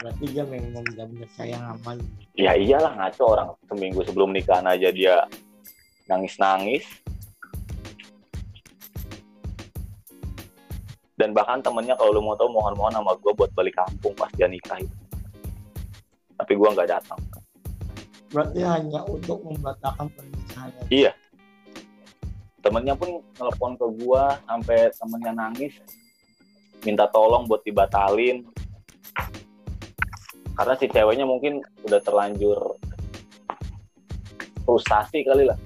Berarti 0.00 0.24
dia 0.32 0.44
memang 0.48 0.80
benar-benar 0.80 1.28
sayang 1.36 1.62
sama 1.76 2.00
ya 2.36 2.56
iyalah 2.56 2.96
ngaco 2.96 3.24
orang. 3.24 3.48
Seminggu 3.68 4.00
sebelum 4.04 4.32
nikahan 4.32 4.64
aja 4.64 4.88
dia 4.90 5.28
nangis-nangis 6.08 6.88
dan 11.20 11.36
bahkan 11.36 11.60
temennya 11.60 11.92
kalau 12.00 12.16
lu 12.16 12.24
mau 12.24 12.32
tahu 12.32 12.48
mohon-mohon 12.48 12.96
sama 12.96 13.12
gue 13.20 13.32
buat 13.36 13.52
balik 13.52 13.76
kampung 13.76 14.16
pas 14.16 14.32
dia 14.32 14.48
nikah 14.48 14.80
itu. 14.80 14.96
Tapi 16.40 16.52
gue 16.56 16.68
nggak 16.72 16.88
datang. 16.88 17.20
Berarti 18.32 18.64
hanya 18.64 19.04
untuk 19.04 19.44
membatalkan 19.44 20.08
pernikahannya. 20.16 20.88
Iya. 20.88 21.12
temennya 22.60 22.92
pun 22.92 23.24
telepon 23.40 23.72
ke 23.72 23.86
gue 24.00 24.22
sampai 24.48 24.78
temennya 24.96 25.32
nangis. 25.32 25.76
Minta 26.88 27.04
tolong 27.12 27.44
buat 27.44 27.60
dibatalin. 27.64 28.48
Karena 30.56 30.74
si 30.76 30.88
ceweknya 30.88 31.24
mungkin 31.24 31.64
udah 31.84 32.00
terlanjur 32.00 32.76
frustasi 34.64 35.24
kali 35.24 35.48
lah. 35.48 35.56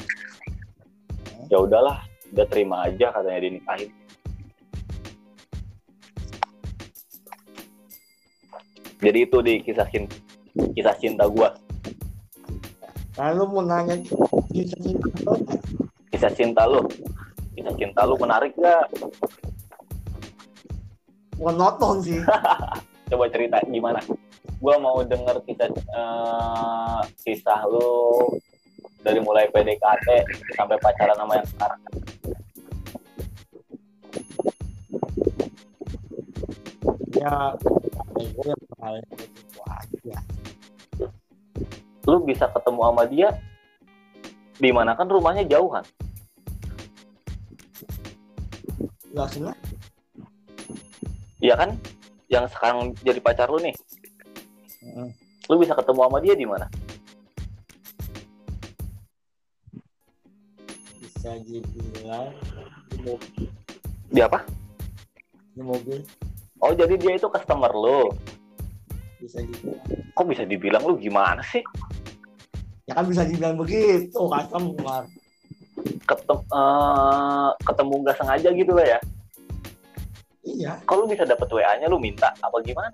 Ya 1.50 1.62
udahlah 1.62 2.02
udah 2.30 2.46
terima 2.46 2.86
aja 2.86 3.10
katanya 3.10 3.42
dinikahin 3.42 3.90
jadi 9.04 9.28
itu 9.28 9.38
di 9.44 9.60
kisah 9.60 9.84
cinta 9.92 10.16
kisah 10.72 10.96
cinta 10.96 11.28
gua. 11.28 11.52
Lalu 13.20 13.42
mau 13.52 13.62
nanya 13.62 14.00
kisah 14.48 14.80
cinta 14.80 15.08
lo, 15.28 15.34
kisah 16.08 16.32
cinta 16.32 16.62
lu 16.64 16.80
kisah 17.54 17.74
cinta 17.78 18.00
lu 18.08 18.16
menarik 18.16 18.56
gak 18.56 18.88
monoton 21.36 22.00
sih. 22.00 22.18
coba 23.12 23.28
cerita 23.28 23.60
gimana? 23.68 24.00
Gua 24.64 24.80
mau 24.80 25.04
denger 25.04 25.36
kisah 25.44 25.68
eh, 25.68 27.00
kisah 27.28 27.60
lu 27.68 27.92
dari 29.04 29.20
mulai 29.20 29.52
PDKT 29.52 30.08
sampai 30.56 30.80
pacaran 30.80 31.18
sama 31.20 31.36
yang 31.36 31.48
sekarang. 31.52 31.82
Ya, 37.14 37.36
yang 38.42 38.60
aja. 38.84 40.18
lu 42.04 42.20
bisa 42.22 42.44
ketemu 42.52 42.80
sama 42.84 43.02
dia 43.08 43.28
di 44.54 44.70
mana 44.70 44.92
kan 44.92 45.08
rumahnya 45.08 45.42
jauhan 45.48 45.82
Gak 49.14 49.30
sengaja. 49.30 49.62
Iya 51.38 51.54
kan 51.54 51.70
yang 52.26 52.44
sekarang 52.50 52.78
jadi 53.00 53.20
pacar 53.20 53.46
lu 53.46 53.62
nih 53.62 53.72
Heeh. 54.82 55.08
lu 55.46 55.54
bisa 55.56 55.72
ketemu 55.72 56.00
sama 56.02 56.18
dia 56.18 56.34
di 56.34 56.44
mana 56.44 56.66
Bisa 60.98 61.30
dibilang 61.40 62.32
di 62.90 62.96
mobil. 63.00 63.46
di 64.08 64.20
apa 64.20 64.44
Di 65.52 65.62
mobil 65.62 65.98
oh 66.58 66.72
jadi 66.72 66.94
dia 66.96 67.12
itu 67.14 67.28
customer 67.28 67.70
lu 67.70 68.12
bisa 69.16 69.38
dibilang. 69.40 69.82
kok 70.10 70.26
bisa 70.26 70.42
dibilang 70.44 70.82
lu 70.82 70.94
gimana 70.96 71.42
sih 71.42 71.62
Ya 72.84 72.92
kan 72.92 73.08
bisa 73.08 73.24
dibilang 73.24 73.56
begitu, 73.56 74.12
customer. 74.12 75.08
Ketem 76.04 76.38
eh, 76.44 77.48
ketemu 77.62 77.94
nggak 77.98 78.16
sengaja 78.16 78.48
gitu 78.50 78.72
lah 78.72 78.86
ya 78.86 79.00
Iya. 80.44 80.72
kalau 80.84 81.02
lu 81.02 81.10
bisa 81.10 81.24
dapet 81.24 81.48
WA-nya 81.48 81.86
lu 81.86 81.96
minta 81.96 82.28
apa 82.36 82.56
gimana 82.60 82.92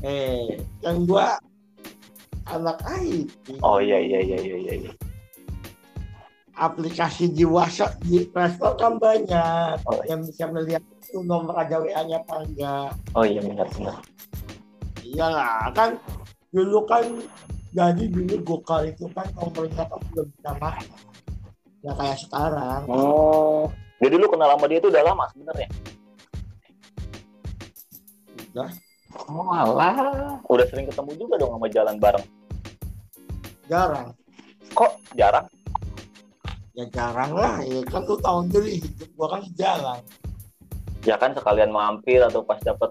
Eh, 0.00 0.56
yang 0.80 1.04
gua 1.04 1.36
anak 2.44 2.80
IT. 2.98 3.60
oh 3.60 3.78
iya 3.78 3.96
iya 3.96 4.18
iya 4.20 4.38
iya 4.40 4.56
iya, 4.58 4.74
iya. 4.80 4.92
Aplikasi 6.54 7.28
di 7.28 7.44
WhatsApp 7.44 7.96
di 8.02 8.24
Play 8.24 8.50
Store 8.50 8.74
kan 8.74 8.96
banyak 8.96 9.76
Oh, 9.84 10.00
yang 10.04 10.20
bisa 10.20 10.48
melihat 10.48 10.80
itu 10.98 11.20
nomor 11.20 11.54
ada 11.54 11.76
WA-nya 11.78 12.18
apa 12.18 12.34
enggak. 12.42 12.90
oh 13.12 13.22
iya 13.22 13.40
benar 13.40 13.68
benar 13.70 13.96
Iyalah 15.12 15.68
kan 15.76 15.90
dulu 16.52 16.84
kan 16.88 17.04
jadi 17.72 18.04
dulu 18.08 18.36
gokar 18.44 18.88
itu 18.88 19.04
kan 19.12 19.24
nomornya 19.36 19.84
kan 19.88 20.00
belum 20.12 20.28
masuk. 20.60 20.98
Ya 21.82 21.92
kayak 21.98 22.18
sekarang. 22.22 22.82
oh 22.86 23.66
jadi 23.98 24.14
lu 24.18 24.26
kenal 24.30 24.54
sama 24.54 24.66
dia 24.70 24.78
itu 24.78 24.86
udah 24.90 25.02
lama 25.02 25.24
sebenarnya 25.34 25.68
Udah. 28.52 28.70
oh 29.30 29.50
alah 29.50 29.94
udah 30.46 30.66
sering 30.70 30.86
ketemu 30.90 31.10
juga 31.18 31.34
dong 31.42 31.52
sama 31.58 31.66
jalan 31.70 31.96
bareng 31.98 32.26
Jarang. 33.70 34.08
kok 34.72 34.92
jarang 35.14 35.46
Ya 36.72 36.88
jarang 36.88 37.36
lah. 37.36 37.60
Ya 37.60 37.84
kan 37.84 38.00
tuh 38.08 38.16
tahun 38.16 38.48
dulu 38.48 38.64
hidup 38.64 39.08
gua 39.12 39.28
kan 39.36 39.42
jarang. 39.60 40.00
ya 41.04 41.20
kan 41.20 41.36
sekalian 41.36 41.68
mampir 41.68 42.16
atau 42.24 42.40
pas 42.40 42.56
dapet 42.64 42.88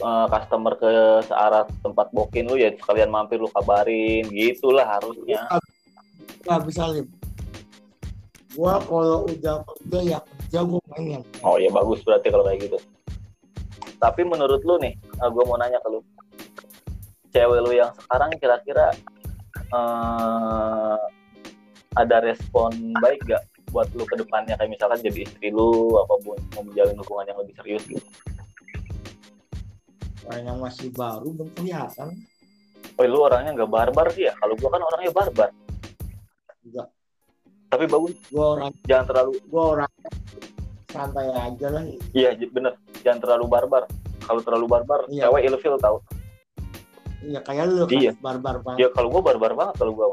eh, 0.00 0.26
customer 0.30 0.72
ke 0.78 0.90
searah 1.28 1.68
tempat 1.84 2.08
bokin 2.14 2.48
lu 2.48 2.56
ya 2.56 2.72
sekalian 2.76 3.12
mampir 3.12 3.36
lu 3.36 3.50
kabarin 3.52 4.24
gitulah 4.30 4.86
harusnya. 4.86 5.44
Gak 6.42 6.60
bisa 6.64 6.88
lim. 6.88 7.06
Gua 8.52 8.76
kalau 8.84 9.24
udah 9.24 9.64
kerja 9.64 9.98
ya 10.04 10.18
kerja 10.20 10.60
gua 10.68 10.80
main 10.92 11.24
oh 11.40 11.56
ya 11.56 11.72
bagus 11.72 12.04
berarti 12.04 12.28
kalau 12.28 12.44
kayak 12.44 12.68
gitu. 12.68 12.78
Tapi 13.96 14.22
menurut 14.26 14.60
lu 14.66 14.76
nih 14.82 14.98
gue 14.98 15.44
mau 15.46 15.56
nanya 15.56 15.78
ke 15.78 15.88
lu. 15.88 16.00
Cewek 17.32 17.60
lu 17.64 17.72
yang 17.72 17.94
sekarang 17.96 18.34
kira-kira 18.36 18.92
eh, 19.56 21.00
ada 21.92 22.16
respon 22.24 22.92
baik 23.00 23.24
gak 23.24 23.44
buat 23.72 23.88
lu 23.96 24.04
ke 24.04 24.20
depannya? 24.20 24.58
Kayak 24.58 24.74
misalkan 24.74 25.00
jadi 25.00 25.24
istri 25.24 25.48
lu 25.48 25.96
apa 25.96 26.12
mau 26.26 26.36
menjalin 26.60 26.98
hubungan 27.00 27.30
yang 27.30 27.38
lebih 27.40 27.54
serius 27.56 27.84
gitu 27.88 28.04
Orang 30.22 30.42
yang 30.44 30.58
masih 30.58 30.88
baru 30.90 31.28
belum 31.34 31.50
kelihatan. 31.54 32.08
oh 32.92 33.04
lu 33.06 33.18
orangnya 33.22 33.56
nggak 33.56 33.70
barbar 33.70 34.06
sih 34.12 34.26
ya? 34.28 34.34
Kalau 34.36 34.54
gua 34.54 34.68
kan 34.70 34.82
orangnya 34.84 35.10
barbar. 35.10 35.48
Enggak. 36.62 36.88
tapi 37.66 37.84
bagus. 37.88 38.12
Gue 38.28 38.44
orang 38.44 38.68
jangan 38.84 39.04
terlalu 39.08 39.32
gue 39.40 39.62
orang 39.64 39.90
santai 40.92 41.26
aja 41.32 41.66
lah. 41.72 41.82
Iya 42.12 42.36
bener. 42.46 42.76
Jangan 43.00 43.18
terlalu 43.24 43.44
barbar. 43.48 43.82
Kalau 44.20 44.40
terlalu 44.44 44.66
barbar 44.68 45.00
Iya. 45.08 45.26
cewek 45.26 45.42
ilfil 45.48 45.76
tau. 45.80 46.04
Iya 47.24 47.40
kayak 47.40 47.64
lu 47.72 47.88
Iya. 47.88 48.12
kan 48.12 48.20
barbar 48.20 48.56
banget. 48.60 48.78
Ya 48.84 48.88
kalau 48.92 49.08
gue 49.08 49.22
barbar 49.24 49.52
banget 49.56 49.74
kalau 49.80 49.92
gue 49.96 50.06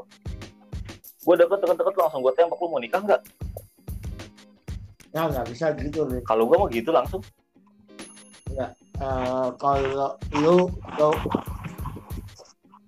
gue 1.19 1.35
deket 1.35 1.59
deket 1.59 1.77
deket 1.83 1.95
langsung. 1.99 2.19
Gue 2.23 2.31
tembak 2.31 2.57
lu 2.57 2.67
mau 2.71 2.79
nikah 2.79 3.01
nggak? 3.03 3.21
Ya 5.11 5.21
nggak 5.27 5.45
bisa 5.51 5.65
gitu 5.75 6.07
nih 6.07 6.21
kalau 6.23 6.47
gue 6.47 6.55
mau 6.55 6.69
gitu 6.71 6.89
langsung 6.95 7.19
Eh, 8.99 9.47
kalau 9.55 10.19
lu 10.35 10.67
lu 10.99 11.09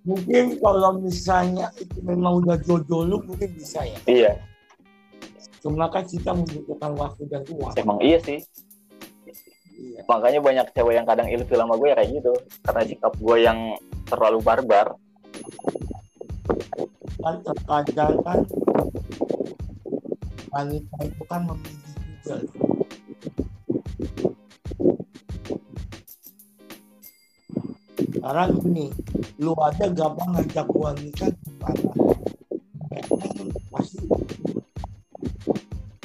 mungkin 0.03 0.59
kalau 0.59 0.99
misalnya 0.99 1.71
itu 1.79 2.03
memang 2.03 2.43
udah 2.43 2.59
jodoh 2.67 3.07
lu 3.07 3.17
mungkin 3.23 3.47
bisa 3.55 3.79
ya. 3.87 3.95
Iya. 4.03 4.31
Cuma 5.63 5.87
kan 5.87 6.03
kita 6.03 6.35
membutuhkan 6.35 6.91
waktu 6.99 7.23
dan 7.31 7.47
uang. 7.47 7.71
Emang 7.79 8.03
iya 8.03 8.19
sih. 8.19 8.43
Iya. 9.79 10.03
Makanya 10.11 10.43
banyak 10.43 10.67
cewek 10.75 10.99
yang 10.99 11.07
kadang 11.07 11.31
ilfil 11.31 11.63
sama 11.63 11.79
gue 11.79 11.87
ya 11.87 11.95
kayak 11.95 12.11
gitu. 12.11 12.33
Karena 12.59 12.81
sikap 12.83 13.13
gue 13.15 13.37
yang 13.39 13.59
terlalu 14.11 14.39
barbar. 14.43 14.87
Kan 17.23 17.35
terkadang 17.45 18.15
kan 18.25 18.39
wanita 20.51 20.97
itu 21.07 21.23
kan 21.23 21.41
memilih 21.47 21.95
juga 22.19 22.35
sekarang 28.31 28.63
gini 28.63 28.87
lu 29.43 29.51
aja 29.59 29.91
gampang 29.91 30.31
ngajak 30.31 30.63
gua 30.71 30.95
nikah 30.95 31.27
gimana 31.43 31.91
pasti. 33.75 34.07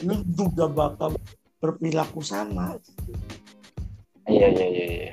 Lu 0.03 0.27
juga 0.35 0.67
bakal 0.67 1.15
berperilaku 1.63 2.19
sama. 2.27 2.75
Iya 4.27 4.51
iya 4.59 4.67
iya 4.67 4.87
iya. 4.91 5.13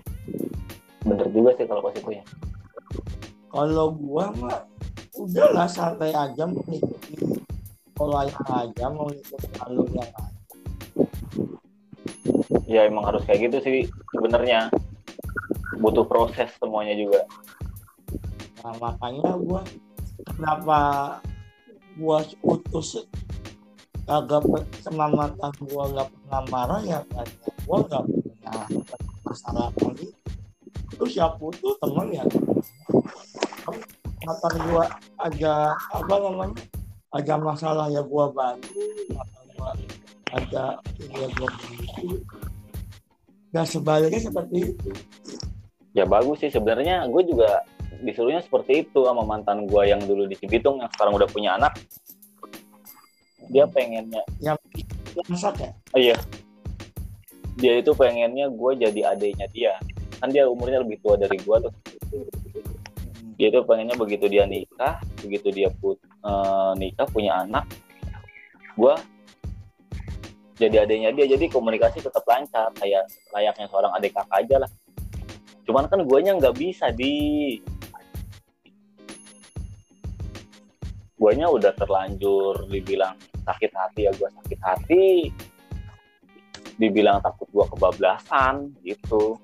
Bener 1.06 1.30
juga 1.30 1.54
sih 1.54 1.70
kalau 1.70 1.86
pas 1.86 1.94
itu 1.94 2.18
ya. 2.18 2.26
Kalau 3.54 3.94
gua 3.94 4.34
mah 4.34 4.66
udahlah 5.14 5.70
santai 5.70 6.18
aja 6.18 6.50
mau 6.50 6.66
ngikutin 6.66 7.46
pola 7.94 8.26
yang 8.26 8.50
aja 8.50 8.90
mau 8.90 9.06
ngikutin 9.06 9.54
alur 9.62 9.86
yang 9.94 10.10
ada 10.18 10.34
ya 12.66 12.90
emang 12.90 13.06
harus 13.06 13.22
kayak 13.30 13.54
gitu 13.54 13.58
sih 13.62 13.86
sebenarnya 14.10 14.74
butuh 15.84 16.08
proses 16.08 16.48
semuanya 16.56 16.96
juga. 16.96 17.28
Nah, 18.64 18.72
makanya 18.80 19.36
gua 19.36 19.62
kenapa 20.24 20.80
gua 22.00 22.24
putus 22.40 23.04
agak 24.08 24.48
sama 24.80 25.12
mantan 25.12 25.52
gua 25.68 25.92
nggak 25.92 26.08
pernah 26.08 26.44
marah 26.48 26.82
ya 26.88 27.00
karena 27.12 27.52
gua 27.68 27.78
nggak 27.84 28.04
pernah 28.08 28.64
masalah 29.28 29.68
politik 29.76 30.16
terus 30.96 31.14
ya 31.20 31.28
putus 31.36 31.76
teman 31.84 32.08
ya. 32.16 32.24
Mantan 34.24 34.54
gua 34.72 34.88
ada 35.20 35.76
apa 35.92 36.16
namanya 36.16 36.64
ada 37.12 37.36
masalah 37.36 37.92
ya 37.92 38.00
gua 38.00 38.32
bantu 38.32 38.80
mantan 39.12 39.46
gua 39.60 39.76
ada 40.32 40.80
ini 41.04 41.16
ya 41.20 41.28
gua 41.36 41.50
bantu. 41.52 42.16
Dan 43.54 43.66
sebaliknya 43.70 44.18
seperti 44.24 44.72
itu 44.72 44.90
ya 45.94 46.06
bagus 46.10 46.42
sih. 46.42 46.52
Sebenarnya 46.52 47.08
gue 47.08 47.24
juga 47.24 47.64
disuruhnya 48.04 48.44
seperti 48.44 48.84
itu 48.84 49.06
sama 49.08 49.24
mantan 49.24 49.64
gue 49.70 49.84
yang 49.88 50.02
dulu 50.04 50.28
di 50.28 50.36
Cibitung 50.36 50.82
yang 50.82 50.92
sekarang 50.92 51.16
udah 51.16 51.30
punya 51.30 51.56
anak. 51.56 51.78
Dia 53.48 53.70
pengennya 53.70 54.26
yang 54.42 54.58
masak 55.30 55.62
ya? 55.62 55.72
Oh 55.94 56.02
iya. 56.02 56.18
Dia 57.62 57.80
itu 57.80 57.94
pengennya 57.94 58.50
gue 58.50 58.72
jadi 58.76 59.14
adiknya 59.14 59.48
dia. 59.54 59.74
Kan 60.20 60.34
dia 60.34 60.50
umurnya 60.50 60.82
lebih 60.82 61.00
tua 61.00 61.16
dari 61.16 61.38
gue 61.38 61.58
tuh. 61.70 61.74
Dia 63.38 63.48
itu 63.50 63.60
pengennya 63.66 63.98
begitu 63.98 64.30
dia 64.30 64.46
nikah 64.46 65.02
begitu 65.26 65.50
dia 65.50 65.72
put, 65.82 65.98
eh, 66.04 66.72
nikah 66.78 67.08
punya 67.10 67.42
anak 67.42 67.66
gue 68.74 68.94
jadi 70.58 70.86
adiknya 70.86 71.12
dia. 71.14 71.26
Jadi 71.30 71.46
komunikasi 71.50 72.02
tetap 72.02 72.24
lancar 72.26 72.74
kayak 72.78 73.10
layaknya 73.34 73.66
seorang 73.70 73.92
adik 73.98 74.14
kakak 74.14 74.46
aja 74.46 74.56
lah 74.66 74.72
cuman 75.64 75.88
kan 75.88 76.00
guanya 76.04 76.36
nggak 76.38 76.56
bisa 76.60 76.92
di. 76.92 77.60
Guanya 81.16 81.48
udah 81.48 81.72
terlanjur 81.80 82.68
dibilang 82.68 83.16
sakit 83.48 83.72
hati 83.72 84.02
ya 84.08 84.12
gua 84.20 84.30
sakit 84.44 84.60
hati. 84.60 85.08
Dibilang 86.76 87.24
takut 87.24 87.48
gua 87.56 87.64
kebablasan 87.72 88.76
gitu. 88.84 89.40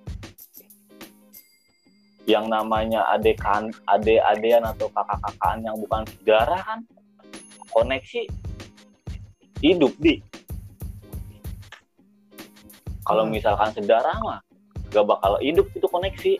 Yang 2.27 2.45
namanya 2.51 3.07
adekan 3.15 3.71
ade-adean 3.87 4.61
atau 4.67 4.91
kakak-kakaan 4.91 5.63
yang 5.63 5.79
bukan 5.79 6.03
saudara 6.03 6.61
kan 6.61 6.79
koneksi 7.71 8.27
hidup 9.63 9.95
di. 9.97 10.19
Kalau 13.07 13.25
Hmm. 13.25 13.33
misalkan 13.33 13.73
saudara 13.73 14.13
mah 14.21 14.48
gak 14.89 15.05
bakal 15.05 15.37
hidup 15.41 15.69
itu 15.73 15.87
koneksi. 15.89 16.33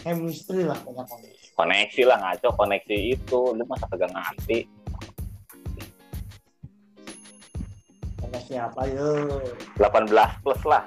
Chemistry 0.00 0.64
lah 0.64 0.78
pokoknya 0.80 1.04
koneksi. 1.56 2.02
Lah 2.08 2.18
ngaco 2.24 2.48
koneksi 2.56 2.96
itu. 3.16 3.40
Lu 3.52 3.64
masa 3.68 3.84
kagak 3.92 4.10
ngerti? 4.12 4.64
Sama 8.20 8.38
siapa 8.48 8.80
yuk 8.96 9.44
18 9.76 10.42
plus 10.44 10.62
lah. 10.64 10.84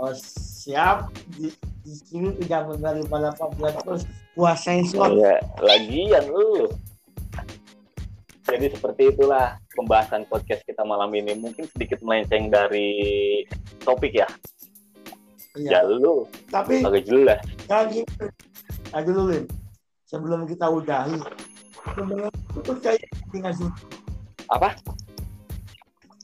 Oh 0.00 0.12
siap. 0.16 1.12
Di, 1.36 1.52
di 1.84 1.92
sini 1.94 2.32
tidak 2.40 2.72
menerima 2.72 3.36
18 3.36 3.84
terus 3.84 4.02
kuasain 4.32 4.84
slot 4.88 5.16
Iya, 5.16 5.40
lagian 5.60 6.24
lu. 6.32 6.68
Jadi 8.56 8.72
seperti 8.72 9.02
itulah 9.12 9.60
pembahasan 9.76 10.24
podcast 10.32 10.64
kita 10.64 10.80
malam 10.80 11.12
ini. 11.12 11.36
Mungkin 11.36 11.68
sedikit 11.68 12.00
melenceng 12.00 12.48
dari 12.48 13.44
topik 13.84 14.16
ya. 14.16 14.24
Ya 15.56 15.80
iya. 15.80 15.88
lu 15.88 16.28
tapi 16.52 16.84
agak 16.84 17.08
jelas. 17.08 17.40
ya 17.64 17.88
gini 17.88 18.04
aduh 18.92 19.12
dulu 19.12 19.32
Lim. 19.32 19.44
sebelum 20.04 20.40
kita 20.44 20.68
udahi 20.68 21.16
sebenarnya 21.96 22.28
itu 22.28 22.60
percaya 22.60 23.04
dengan 23.32 23.52
Apa? 24.52 24.76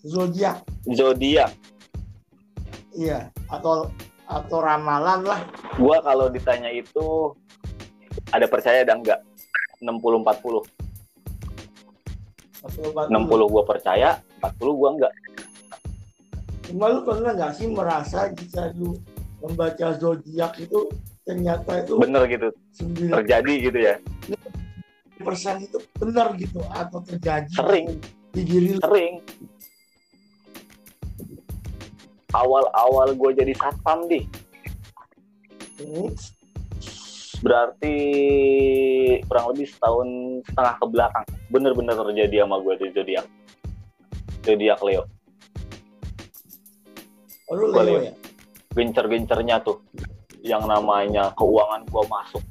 zodiak 0.05 0.61
Zodiak. 0.85 1.49
iya 2.93 3.33
atau 3.49 3.89
atau 4.29 4.59
ramalan 4.61 5.25
lah 5.25 5.41
Gua 5.81 6.05
kalau 6.05 6.29
ditanya 6.29 6.69
itu 6.69 7.33
ada 8.29 8.45
percaya 8.45 8.85
dan 8.85 9.01
enggak. 9.01 9.25
60 9.81 10.21
40. 10.21 10.72
Atau 12.63 12.95
60 13.11 13.53
gua 13.53 13.63
percaya, 13.67 14.19
40 14.41 14.79
gua 14.79 14.91
enggak. 14.95 15.13
cuma 16.63 16.89
lu 16.89 17.03
pernah 17.05 17.35
nggak 17.35 17.53
sih 17.59 17.67
merasa 17.69 18.31
jika 18.33 18.71
lu 18.79 18.97
membaca 19.43 19.93
zodiak 19.99 20.55
itu 20.63 20.89
ternyata 21.27 21.83
itu 21.83 21.99
Bener 21.99 22.23
gitu. 22.31 22.49
9% 22.79 23.13
Terjadi 23.19 23.53
gitu 23.69 23.79
ya. 23.79 23.95
itu 25.59 25.79
benar 25.99 26.35
gitu 26.35 26.59
atau 26.71 26.99
terjadi 27.03 27.47
Sering, 27.51 27.99
di 28.35 28.43
diri 28.43 28.75
sering. 28.79 29.23
Awal-awal 32.33 33.13
gua 33.15 33.31
jadi 33.37 33.53
satpam 33.55 34.09
di 34.09 34.25
berarti 37.43 37.95
kurang 39.27 39.47
lebih 39.53 39.67
setahun 39.67 40.09
setengah 40.47 40.75
ke 40.79 40.87
belakang. 40.87 41.27
Bener-bener 41.51 41.95
terjadi 41.99 42.47
sama 42.47 42.63
gue 42.63 42.75
di 42.79 42.89
zodiak 42.95 43.27
zodiak 44.43 44.81
Leo. 44.83 45.03
Oh, 47.49 47.55
lu 47.55 47.71
Leo 47.71 47.83
Leo. 47.87 47.99
ya? 48.11 48.15
Gencer-gencernya 48.75 49.63
tuh 49.63 49.81
yang 50.43 50.67
namanya 50.67 51.31
keuangan 51.39 51.87
gua 51.87 52.03
masuk. 52.11 52.43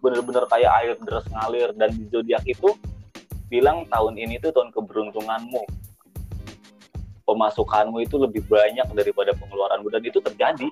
Bener-bener 0.00 0.48
kayak 0.48 0.72
air 0.80 0.94
deras 1.04 1.26
ngalir 1.28 1.74
dan 1.76 1.92
di 1.92 2.08
zodiak 2.08 2.42
itu 2.48 2.72
bilang 3.52 3.84
tahun 3.92 4.16
ini 4.16 4.40
tuh 4.40 4.54
tahun 4.54 4.72
keberuntunganmu. 4.72 5.62
Pemasukanmu 7.28 8.00
itu 8.00 8.16
lebih 8.16 8.40
banyak 8.48 8.88
daripada 8.96 9.36
pengeluaranmu 9.36 9.92
dan 9.92 10.00
itu 10.00 10.16
terjadi 10.24 10.68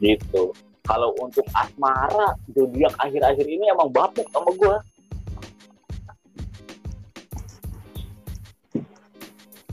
gitu. 0.00 0.52
Kalau 0.86 1.10
untuk 1.18 1.42
asmara 1.50 2.38
zodiak 2.54 2.94
akhir-akhir 3.02 3.46
ini 3.46 3.66
emang 3.74 3.90
bapuk 3.90 4.26
sama 4.30 4.54
gua. 4.54 4.78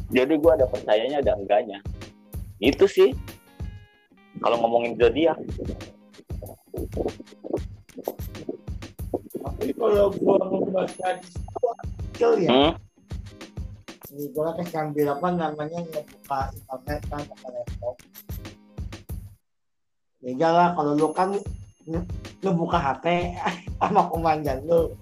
Jadi 0.09 0.34
gua 0.41 0.57
ada 0.57 0.65
percayanya 0.69 1.21
ada 1.21 1.38
enggaknya. 1.38 1.80
Itu 2.57 2.89
sih. 2.89 3.13
Kalau 4.41 4.57
ngomongin 4.61 4.97
zodiak. 4.97 5.38
Tapi 9.38 9.69
kalau 9.78 10.09
gua 10.17 10.38
membaca 10.49 11.07
di 11.21 11.26
situ 11.30 11.61
artikel 11.78 12.32
ya, 12.41 12.49
Hmm? 12.49 12.74
ini 14.13 14.26
gua 14.34 14.53
kan 14.57 14.65
sambil 14.69 15.13
apa 15.13 15.28
namanya 15.30 15.80
ngebuka 15.82 16.41
internet 16.53 17.01
kan 17.09 17.21
laptop. 17.26 17.95
Beda 20.24 20.47
lah 20.55 20.67
kalau 20.71 20.95
lu 20.95 21.11
kan 21.11 21.36
nge- 21.84 22.07
ngebuka 22.39 22.80
HP 22.80 23.36
sama 23.84 24.07
komandan 24.07 24.63
lu. 24.63 24.95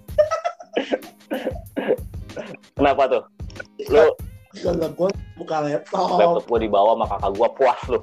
Kenapa 2.74 3.06
tuh? 3.06 3.22
Lu 3.86 4.10
Kalau 4.52 4.84
gua 4.92 5.08
buka 5.40 5.64
laptop, 5.64 6.20
laptop 6.20 6.44
gua 6.44 6.58
dibawa 6.60 6.92
sama 6.92 7.06
kakak 7.08 7.30
gua 7.38 7.48
puas 7.56 7.80
lu. 7.88 8.00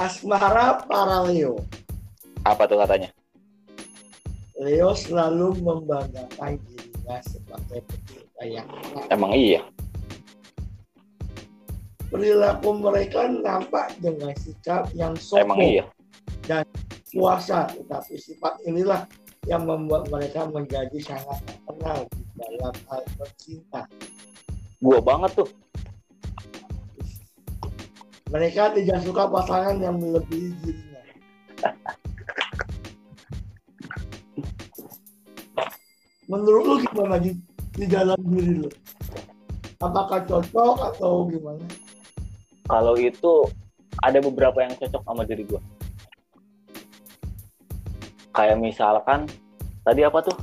asmara 0.00 0.80
para 0.88 1.22
Leo. 1.28 1.60
Apa 2.42 2.64
tuh 2.64 2.80
katanya? 2.80 3.12
Leo 4.58 4.96
selalu 4.96 5.54
membanggakan 5.62 6.56
dirinya 6.64 7.16
sebagai 7.28 7.84
pecinta 7.84 8.42
yang. 8.42 8.66
Emang 9.12 9.36
iya. 9.36 9.62
Perilaku 12.10 12.74
mereka 12.74 13.30
nampak 13.30 13.94
dengan 14.02 14.34
sikap 14.34 14.90
yang 14.98 15.14
sombong 15.14 15.62
iya. 15.62 15.86
kuasa. 17.14 17.70
Tetapi 17.70 18.14
sifat 18.18 18.58
inilah 18.66 19.06
yang 19.48 19.64
membuat 19.64 20.10
mereka 20.10 20.44
menjadi 20.50 20.98
sangat 21.00 21.38
terkenal 21.46 22.04
di 22.12 22.22
dalam 22.36 22.74
hal 22.92 23.02
bercinta 23.16 23.88
Gua 24.80 25.00
banget 25.00 25.32
tuh. 25.44 25.50
mereka 28.30 28.70
tidak 28.70 29.02
suka 29.02 29.26
pasangan 29.26 29.82
yang 29.82 29.98
melebihi 29.98 30.54
dirinya. 30.62 31.02
Menurut 36.30 36.62
lu 36.62 36.74
gimana 36.86 37.18
di, 37.18 37.34
di 37.74 37.90
dalam 37.90 38.14
diri 38.22 38.62
lu? 38.62 38.70
Apakah 39.82 40.22
cocok 40.30 40.94
atau 40.94 41.26
gimana 41.26 41.66
Kalau 42.70 42.94
itu 42.94 43.32
ada 43.98 44.22
beberapa 44.22 44.62
yang 44.62 44.78
cocok 44.78 45.02
sama 45.02 45.26
diri 45.26 45.42
gua. 45.42 45.58
Kayak 48.30 48.62
misalkan 48.62 49.26
tadi 49.82 50.06
apa 50.06 50.22
tuh? 50.22 50.38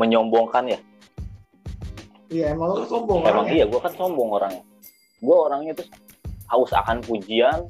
Menyombongkan 0.00 0.64
ya. 0.72 0.80
iya 2.30 2.54
emang 2.54 2.78
lu 2.78 2.86
sombong 2.86 3.26
Emang 3.26 3.44
kan? 3.44 3.52
iya, 3.52 3.64
gua 3.68 3.80
kan 3.84 3.92
sombong 3.92 4.30
orangnya. 4.32 4.64
Gua 5.20 5.36
orangnya 5.50 5.76
tuh 5.76 5.86
haus 6.48 6.72
akan 6.72 7.04
pujian. 7.04 7.68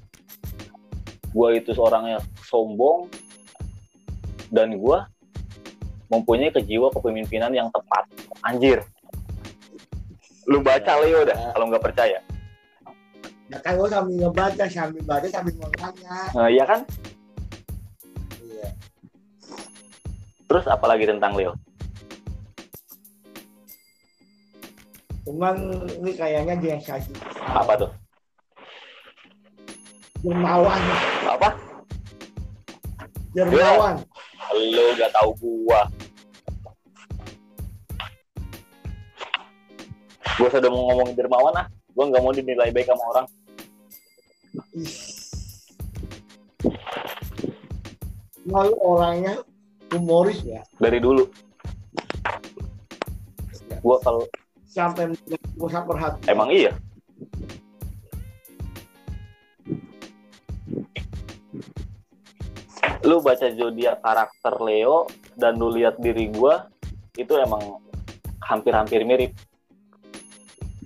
Gua 1.34 1.58
itu 1.58 1.74
seorangnya 1.74 2.22
sombong 2.46 3.10
dan 4.54 4.78
gua 4.78 5.10
mempunyai 6.10 6.54
kejiwa 6.54 6.94
kepemimpinan 6.94 7.50
yang 7.50 7.66
tepat. 7.74 8.06
Anjir. 8.46 8.86
Lu 10.46 10.62
baca 10.62 10.92
Leo 11.02 11.26
dah 11.26 11.54
kalau 11.54 11.66
nggak 11.66 11.82
percaya. 11.82 12.22
Ya 13.50 13.58
kan 13.58 13.72
gua 13.74 13.88
sambil 13.90 14.14
ngebaca 14.16 14.64
sambil 14.66 15.02
baca 15.02 15.26
sambil 15.26 15.54
bertanya 15.58 16.16
Nah, 16.32 16.46
iya 16.46 16.64
kan? 16.64 16.80
iya 18.40 18.68
Terus 20.46 20.64
apalagi 20.66 21.06
tentang 21.06 21.34
Leo? 21.34 21.54
cuman 25.20 25.54
ini 26.02 26.10
kayaknya 26.16 26.54
dia 26.58 26.70
yang 26.74 26.82
saji 26.82 27.12
Apa 27.44 27.72
tuh? 27.76 27.90
dermawan 30.20 30.80
Apa? 31.28 31.48
dermawan 33.30 33.94
Lu 34.50 34.82
gak 34.98 35.14
tahu 35.14 35.30
gua. 35.38 35.86
Gua 40.34 40.48
sudah 40.50 40.66
mau 40.66 40.82
ngomong 40.90 41.14
dermawan 41.14 41.54
ah. 41.54 41.66
Gua 41.94 42.10
nggak 42.10 42.18
mau 42.18 42.34
dinilai 42.34 42.74
baik 42.74 42.90
sama 42.90 43.04
orang. 43.14 43.26
Lalu 48.46 48.74
orangnya 48.78 49.34
humoris 49.90 50.38
ya 50.46 50.62
Dari 50.78 51.02
dulu. 51.02 51.26
Gua 53.82 53.96
kalau 54.04 54.22
sampai 54.70 55.10
pusat 55.58 55.82
perhatian 55.82 56.30
emang 56.30 56.54
iya. 56.54 56.70
Lu 63.02 63.18
baca 63.18 63.50
zodiak 63.50 63.98
karakter 64.04 64.54
Leo 64.62 65.10
dan 65.34 65.58
lu 65.58 65.74
lihat 65.74 65.98
diri 65.98 66.30
gua 66.30 66.70
itu 67.18 67.34
emang 67.34 67.82
hampir-hampir 68.46 69.02
mirip. 69.02 69.34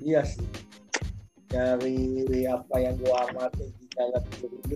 iya 0.04 0.20
sih 0.20 0.53
dari 1.54 2.42
apa 2.50 2.76
yang 2.82 2.98
gua 2.98 3.30
amati 3.30 3.70
di 3.78 3.86
dalam 3.94 4.22
diri. 4.34 4.74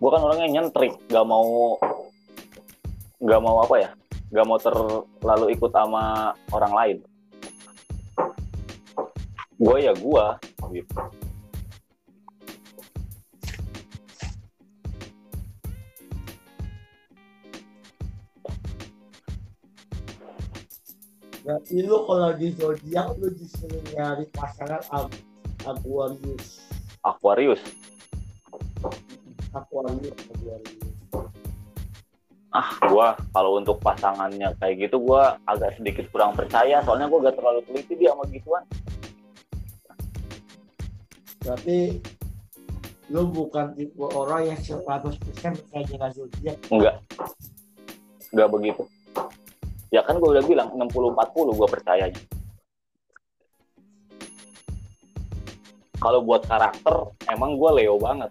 Gua 0.00 0.10
kan 0.16 0.22
orangnya 0.24 0.48
nyentrik, 0.48 0.96
gak 1.12 1.28
mau 1.28 1.76
gak 3.20 3.40
mau 3.44 3.60
apa 3.60 3.76
ya? 3.76 3.90
Gak 4.32 4.46
mau 4.48 4.56
terlalu 4.56 5.52
ikut 5.52 5.68
sama 5.68 6.32
orang 6.56 6.72
lain. 6.72 6.96
Gue 9.60 9.76
ya 9.84 9.92
gua 9.92 10.40
gitu. 10.72 11.19
Berarti 21.50 21.82
lu 21.82 22.06
kalau 22.06 22.30
di 22.38 22.54
zodiak 22.54 23.18
lu 23.18 23.26
disuruh 23.34 23.82
nyari 23.90 24.22
pasangan 24.30 24.78
Ag- 24.94 25.18
Aquarius. 25.66 26.62
Aquarius. 27.02 27.62
Aquarius, 29.50 30.14
Aquarius. 30.30 30.86
Ah, 32.54 32.70
gua 32.86 33.18
kalau 33.34 33.58
untuk 33.58 33.82
pasangannya 33.82 34.54
kayak 34.62 34.86
gitu 34.86 35.02
gua 35.02 35.42
agak 35.42 35.74
sedikit 35.74 36.06
kurang 36.14 36.38
percaya 36.38 36.86
soalnya 36.86 37.10
gua 37.10 37.18
gak 37.26 37.42
terlalu 37.42 37.66
teliti 37.66 37.98
dia 37.98 38.14
sama 38.14 38.30
gituan. 38.30 38.62
Berarti 41.42 41.78
lu 43.10 43.26
bukan 43.26 43.74
tipe 43.74 44.06
orang 44.06 44.54
yang 44.54 44.60
100% 44.86 44.86
percaya 45.34 45.82
dengan 45.82 46.10
zodiak. 46.14 46.62
Enggak. 46.70 47.02
Enggak 48.30 48.48
begitu. 48.54 48.86
Ya 49.90 50.06
kan 50.06 50.22
gua 50.22 50.38
udah 50.38 50.44
bilang 50.46 50.70
60-40 50.78 51.58
gua 51.58 51.66
percayanya. 51.66 52.22
Kalau 55.98 56.22
buat 56.22 56.46
karakter, 56.46 57.10
emang 57.26 57.58
gua 57.58 57.74
Leo 57.74 57.98
banget. 57.98 58.30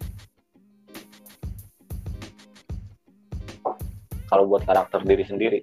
Kalau 4.32 4.48
buat 4.48 4.64
karakter 4.64 5.04
diri 5.04 5.28
sendiri. 5.28 5.60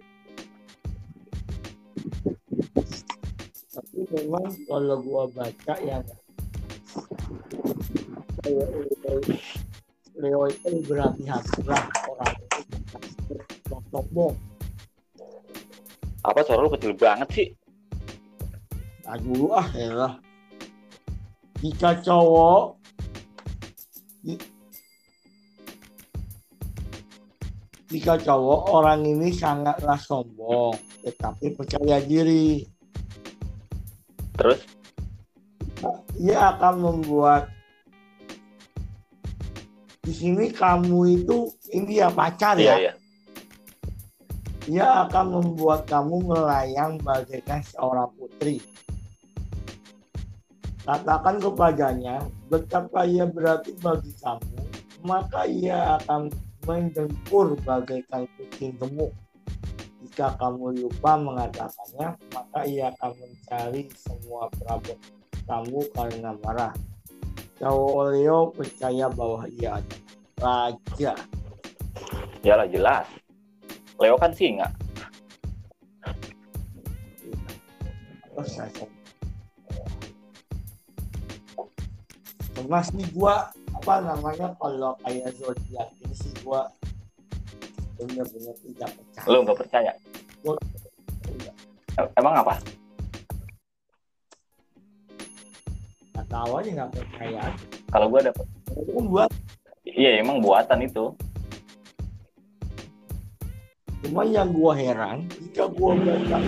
Tapi 3.73 3.99
memang 4.13 4.53
kalau 4.69 5.01
gua 5.01 5.25
baca 5.33 5.75
ya 5.81 6.05
Leo, 8.45 8.63
Leo, 10.17 10.41
itu 10.47 10.71
berhati-hati 10.87 11.61
orang 11.65 12.33
itu 12.37 13.37
sombong. 13.91 14.37
Apa 16.27 16.43
suara 16.43 16.67
lu 16.67 16.75
kecil 16.75 16.99
banget 16.99 17.29
sih? 17.31 17.49
Dulu 19.07 19.55
ah 19.55 19.71
ya 19.71 20.19
Jika 21.63 22.03
cowok 22.03 22.75
jika 27.87 28.19
cowok 28.19 28.61
orang 28.75 29.07
ini 29.07 29.31
sangatlah 29.31 29.95
sombong 29.95 30.75
tetapi 31.07 31.55
percaya 31.55 32.03
diri. 32.03 32.67
Terus? 34.35 34.61
Ia 36.19 36.59
akan 36.59 36.75
membuat 36.83 37.55
di 40.03 40.11
sini 40.11 40.51
kamu 40.51 41.23
itu 41.23 41.51
ini 41.71 42.03
ya 42.03 42.11
pacar 42.11 42.59
iya 42.59 42.75
ya? 42.75 42.77
iya. 42.79 42.93
Ia 44.67 45.07
akan 45.07 45.27
membuat 45.41 45.87
kamu 45.87 46.27
melayang 46.27 46.99
bagaikan 47.03 47.63
seorang 47.63 48.11
putri 48.19 48.63
katakan 50.87 51.43
kepadanya 51.43 52.23
betapa 52.51 53.07
ia 53.07 53.27
berarti 53.27 53.75
bagi 53.83 54.13
kamu 54.23 54.59
maka 55.07 55.47
ia 55.47 55.99
akan 56.03 56.31
mendengkur 56.67 57.55
bagaikan 57.63 58.27
kucing 58.39 58.75
gemuk 58.79 59.15
jika 60.03 60.35
kamu 60.39 60.87
lupa 60.87 61.19
mengatakannya 61.19 62.15
maka 62.35 62.61
ia 62.67 62.91
akan 62.95 63.11
mencari 63.19 63.91
semua 63.95 64.51
perabot 64.55 64.99
kamu 65.47 65.81
karena 65.95 66.31
marah. 66.43 66.75
Cowok 67.57 68.13
Leo 68.13 68.39
percaya 68.53 69.07
bahwa 69.09 69.49
ia 69.57 69.81
ada 69.81 69.97
raja. 70.43 71.13
Yalah 72.45 72.69
jelas. 72.69 73.07
Leo 73.97 74.17
kan 74.21 74.33
singa. 74.37 74.69
Mas 82.67 82.91
nih 82.91 83.07
gua 83.15 83.55
apa 83.79 83.95
namanya 84.03 84.51
kalau 84.59 84.99
kayak 85.07 85.31
zodiak 85.39 85.87
ini 86.03 86.15
sih 86.19 86.35
gua 86.43 86.67
benar-benar 87.95 88.59
tidak 88.59 88.91
percaya. 88.91 89.27
Lu 89.31 89.39
nggak 89.47 89.59
percaya? 89.63 89.93
Tidak. 90.43 91.55
Emang 92.19 92.35
apa? 92.43 92.59
Nggak 96.11 96.27
tahu 96.27 96.51
aja 96.59 96.71
nggak 96.75 96.91
percaya. 96.91 97.43
Kalau 97.87 98.07
gua 98.11 98.21
dapet. 98.27 98.47
Itu 98.75 98.91
kan 98.93 99.05
buat 99.09 99.31
Iya 99.87 100.21
emang 100.21 100.43
buatan 100.43 100.83
itu. 100.83 101.15
Cuma 104.07 104.23
yang 104.23 104.55
gua 104.55 104.73
heran 104.79 105.27
jika 105.51 105.67
gua 105.75 105.99
baca 105.99 106.39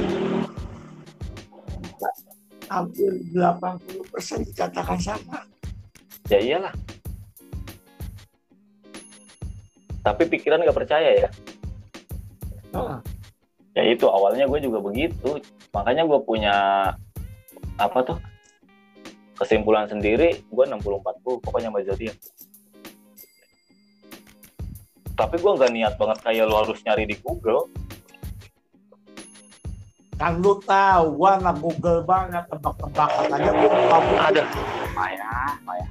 hampir 2.69 3.11
80% 3.33 4.45
dikatakan 4.53 4.99
sama. 5.01 5.41
Ya 6.29 6.39
iyalah. 6.39 6.75
Tapi 10.05 10.23
pikiran 10.29 10.61
nggak 10.61 10.77
percaya 10.77 11.27
ya. 11.27 11.29
Nah, 12.77 13.01
Ya 13.79 13.87
itu 13.87 14.11
awalnya 14.11 14.51
gue 14.51 14.59
juga 14.59 14.83
begitu. 14.83 15.39
Makanya 15.71 16.03
gue 16.03 16.19
punya 16.27 16.55
apa 17.79 17.99
tuh 18.03 18.19
kesimpulan 19.39 19.87
sendiri. 19.87 20.43
Gue 20.51 20.67
60-40 20.67 21.39
pokoknya 21.47 21.71
sama 21.71 21.87
zodiak. 21.87 22.17
Tapi 25.19 25.35
gue 25.35 25.53
nggak 25.59 25.73
niat 25.75 25.95
banget 25.99 26.19
kayak 26.23 26.47
lo 26.47 26.62
harus 26.62 26.79
nyari 26.87 27.05
di 27.11 27.19
Google. 27.19 27.66
kan 30.19 30.35
lu 30.43 30.59
tahu 30.66 31.14
gua 31.14 31.39
nggak 31.39 31.62
google 31.62 32.03
banget 32.03 32.43
tebak-tebakan 32.51 33.39
aja 33.39 33.51
gua 33.55 33.71
tahu 33.71 34.14
Ada. 34.19 34.45
Payah, 34.91 35.51
payah. 35.62 35.91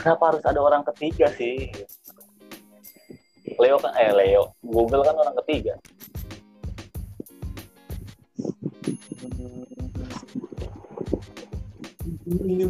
Kenapa 0.00 0.24
harus 0.32 0.42
ada 0.48 0.60
orang 0.64 0.80
ketiga 0.88 1.28
sih? 1.36 1.68
Leo 3.60 3.76
kan, 3.76 3.92
eh 4.00 4.16
Leo, 4.16 4.56
Google 4.64 5.04
kan 5.04 5.12
orang 5.12 5.36
ketiga. 5.44 5.76
ini 12.26 12.64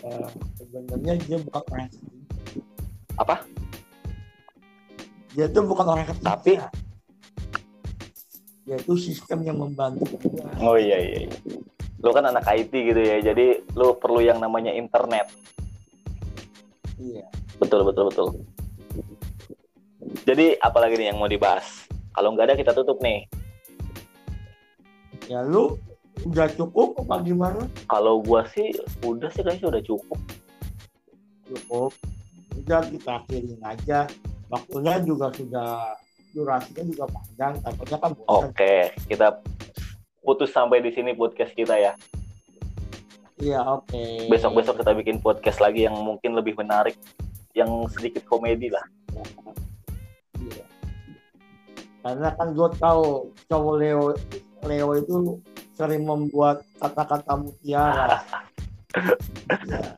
Eh, 0.00 0.28
sebenarnya 0.60 1.12
dia 1.24 1.38
bukan 1.40 1.62
orang. 1.72 1.90
Apa? 3.20 3.44
dia 5.30 5.46
tuh 5.46 5.62
bukan 5.62 5.86
orang 5.86 6.06
ketiga 6.08 6.26
Tapi- 6.34 6.58
dia 8.66 8.76
itu 8.76 8.94
sistem 8.96 9.42
yang 9.42 9.58
membantu. 9.58 10.06
Oh 10.58 10.74
iya 10.74 10.98
iya. 10.98 11.18
iya. 11.26 11.30
Lu 11.98 12.10
kan 12.10 12.22
anak 12.24 12.46
IT 12.46 12.70
gitu 12.70 12.98
ya, 12.98 13.18
jadi 13.20 13.66
lu 13.72 13.94
perlu 13.94 14.18
yang 14.20 14.38
namanya 14.38 14.70
internet. 14.70 15.26
iya 16.96 17.26
Betul 17.58 17.82
betul 17.84 18.08
betul. 18.08 18.26
Jadi 20.22 20.54
apalagi 20.56 20.96
nih 20.96 21.10
yang 21.10 21.18
mau 21.18 21.26
dibahas? 21.26 21.86
Kalau 22.10 22.32
nggak 22.32 22.46
ada 22.46 22.56
kita 22.56 22.72
tutup 22.72 22.98
nih. 22.98 23.26
ya 25.26 25.46
lu 25.46 25.78
udah 26.26 26.50
cukup 26.50 26.98
apa 27.00 27.22
gimana 27.22 27.62
Kalau 27.86 28.18
gua 28.18 28.42
sih 28.44 28.74
udah 29.00 29.30
sih 29.30 29.46
kayaknya 29.46 29.78
udah 29.78 29.82
cukup. 29.84 30.18
cukup 31.46 31.92
udah 32.60 32.80
kita 32.92 33.10
akhirin 33.24 33.60
aja 33.64 34.04
waktunya 34.52 34.94
juga 35.00 35.26
sudah 35.32 35.96
durasinya 36.30 36.82
juga 36.86 37.04
panjang 37.10 37.54
takutnya 37.64 37.98
kan 37.98 38.10
bosan 38.14 38.50
Oke, 38.52 38.74
kita 39.10 39.26
putus 40.22 40.50
sampai 40.52 40.78
di 40.84 40.90
sini 40.94 41.16
podcast 41.16 41.50
kita 41.56 41.74
ya. 41.74 41.92
iya 43.40 43.64
oke 43.64 44.28
Besok-besok 44.28 44.84
kita 44.84 44.92
bikin 44.94 45.16
podcast 45.18 45.58
lagi 45.58 45.88
yang 45.88 45.96
mungkin 45.96 46.36
lebih 46.36 46.54
menarik, 46.60 46.94
yang 47.56 47.88
sedikit 47.88 48.22
komedi 48.28 48.68
lah. 48.68 48.84
Iya. 50.36 50.64
Karena 52.04 52.28
kan 52.36 52.48
gue 52.52 52.68
tahu 52.76 53.32
cowok 53.48 53.74
Leo 53.80 54.12
Leo 54.68 54.88
itu 54.92 55.40
sering 55.72 56.04
membuat 56.04 56.60
kata-kata 56.76 57.32
mutiara. 57.40 58.20
ya. 59.72 59.96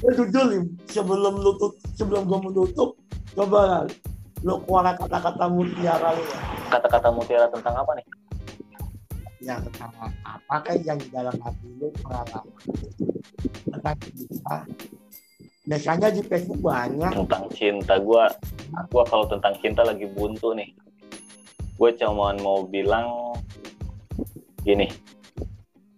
Gue 0.00 0.08
gue 0.08 0.12
jujur 0.16 0.44
nih 0.48 0.62
sebelum 0.88 1.34
lu 1.44 1.52
tut- 1.60 1.76
sebelum 1.92 2.24
gue 2.24 2.38
menutup 2.48 2.96
coba 3.36 3.84
lu 4.40 4.56
keluar 4.64 4.96
kata-kata 4.96 5.44
mutiara 5.52 6.16
lu 6.16 6.24
ya. 6.24 6.40
Kata-kata 6.72 7.08
mutiara 7.12 7.46
tentang 7.52 7.76
apa 7.76 7.92
nih? 8.00 8.06
yang 9.40 9.56
tentang 9.72 9.88
apa 10.20 10.56
kan 10.60 10.76
yang 10.84 11.00
di 11.00 11.08
dalam 11.08 11.32
hati 11.40 11.68
lu 11.80 11.88
pengalaman 12.04 12.44
tentang 13.72 13.96
cinta. 14.12 14.56
Biasanya 15.64 16.08
di 16.12 16.22
Facebook 16.28 16.60
banyak 16.60 17.12
Tentang 17.24 17.44
cinta 17.56 17.96
gua, 18.00 18.28
gua 18.92 19.04
kalau 19.08 19.24
tentang 19.24 19.56
cinta 19.64 19.80
lagi 19.80 20.04
buntu 20.12 20.52
nih. 20.52 20.76
Gue 21.80 21.96
cuman 21.96 22.36
mau 22.44 22.68
bilang 22.68 23.32
gini, 24.60 24.92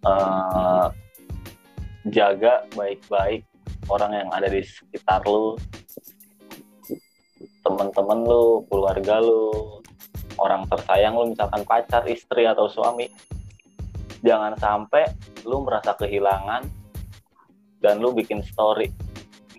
eh, 0.07 0.87
jaga 2.07 2.63
baik-baik 2.71 3.43
orang 3.91 4.11
yang 4.15 4.29
ada 4.31 4.47
di 4.47 4.63
sekitar 4.63 5.23
lu, 5.27 5.59
teman-teman 7.63 8.19
lu, 8.23 8.63
keluarga 8.67 9.19
lu, 9.23 9.79
orang 10.39 10.67
tersayang 10.67 11.15
lu, 11.15 11.31
misalkan 11.31 11.63
pacar, 11.63 12.03
istri 12.07 12.47
atau 12.47 12.67
suami. 12.67 13.07
Jangan 14.23 14.55
sampai 14.55 15.03
lu 15.43 15.67
merasa 15.67 15.91
kehilangan 15.99 16.63
dan 17.83 17.99
lu 17.99 18.15
bikin 18.15 18.39
story 18.39 18.87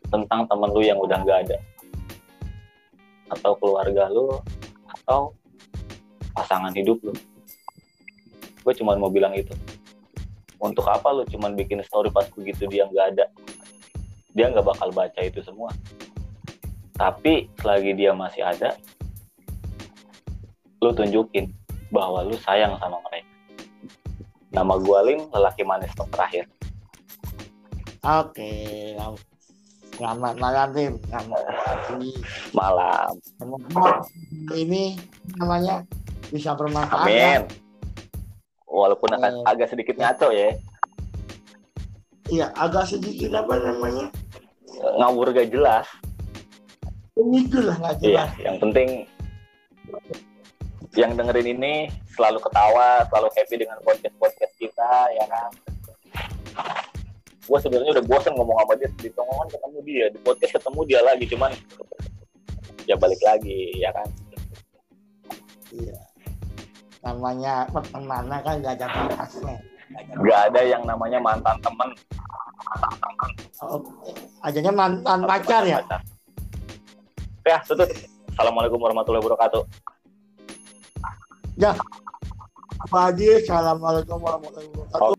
tentang 0.09 0.49
temen 0.49 0.73
lu 0.73 0.81
yang 0.81 0.97
udah 0.97 1.21
nggak 1.21 1.39
ada. 1.49 1.59
Atau 3.29 3.61
keluarga 3.61 4.09
lu 4.09 4.41
atau 4.89 5.37
pasangan 6.33 6.73
hidup 6.73 6.97
lu. 7.05 7.13
Gue 8.65 8.73
cuma 8.73 8.97
mau 8.97 9.13
bilang 9.13 9.37
itu. 9.37 9.53
Untuk 10.57 10.89
apa 10.89 11.13
lu 11.13 11.29
cuma 11.29 11.53
bikin 11.53 11.85
story 11.85 12.09
pas 12.09 12.25
begitu 12.33 12.65
dia 12.65 12.89
nggak 12.89 13.07
ada 13.13 13.29
dia 14.35 14.51
nggak 14.51 14.67
bakal 14.67 14.91
baca 14.91 15.21
itu 15.23 15.41
semua. 15.47 15.71
Tapi 16.95 17.47
selagi 17.63 17.95
dia 17.95 18.11
masih 18.15 18.43
ada 18.43 18.75
lu 20.83 20.91
tunjukin 20.93 21.49
bahwa 21.89 22.27
lu 22.27 22.37
sayang 22.43 22.77
sama 22.83 22.99
mereka. 23.09 23.31
Nama 24.55 24.75
gue 24.79 24.99
Lim 25.11 25.21
lelaki 25.31 25.63
manis 25.67 25.91
terakhir. 26.11 26.45
Oke, 28.05 28.53
lam- 28.95 29.19
selamat 29.97 30.35
malam 30.37 30.69
Tim. 30.77 30.93
Selamat 31.09 31.41
malam. 32.53 33.11
Semoga 33.41 34.05
ini 34.53 34.99
namanya 35.39 35.87
bisa 36.29 36.53
bermanfaat. 36.55 37.07
amin. 37.07 37.43
Walaupun 38.69 39.15
akan 39.15 39.47
agak 39.47 39.71
sedikit 39.71 39.95
ngaco 39.97 40.35
ya 40.35 40.59
Iya, 42.35 42.51
agak 42.59 42.91
sedikit 42.91 43.31
apa 43.31 43.55
namanya? 43.63 44.11
ngawur 44.99 45.31
gak 45.31 45.55
jelas 45.55 45.87
Pemicu 47.15 47.63
lah 47.63 47.79
nggak 47.79 47.95
Iya, 48.03 48.27
jelas. 48.27 48.31
yang 48.43 48.57
penting 48.59 48.89
yang 50.95 51.11
dengerin 51.19 51.59
ini 51.59 51.75
selalu 52.15 52.39
ketawa, 52.39 53.03
selalu 53.11 53.29
happy 53.35 53.55
dengan 53.59 53.79
podcast 53.83 54.15
podcast 54.19 54.55
kita, 54.59 54.93
ya 55.15 55.27
kan. 55.27 55.51
Gue 57.51 57.59
sebenarnya 57.59 57.99
udah 57.99 58.07
bosan 58.07 58.35
ngomong 58.39 58.55
sama 58.63 58.75
dia 58.79 58.91
di 59.03 59.11
tongkongan 59.11 59.49
ketemu 59.51 59.79
dia, 59.83 60.07
di 60.15 60.19
podcast 60.23 60.53
ketemu 60.55 60.81
dia 60.87 61.01
lagi, 61.03 61.25
cuman 61.27 61.51
ya 62.87 62.95
balik 62.95 63.19
lagi, 63.27 63.75
ya 63.79 63.91
kan. 63.91 64.09
Iya. 65.75 65.99
Namanya 67.03 67.55
pertemanan 67.75 68.39
kan 68.43 68.55
nggak 68.63 68.75
ada 68.79 68.87
batasnya. 68.87 69.59
Gak 70.25 70.41
ada 70.51 70.61
yang 70.65 70.83
namanya 70.89 71.19
mantan 71.21 71.57
temen. 71.61 71.89
Oke. 73.65 73.91
Adanya 74.45 74.73
mantan 74.73 75.19
pacar 75.29 75.63
ya. 75.65 75.79
Ya, 77.45 77.61
tutup. 77.65 77.89
Assalamualaikum 78.35 78.81
warahmatullahi 78.81 79.23
wabarakatuh. 79.25 79.63
Pak 82.85 83.01
Haji, 83.11 83.29
assalamualaikum 83.45 84.19
warahmatullahi 84.21 84.69
wabarakatuh. 84.75 85.14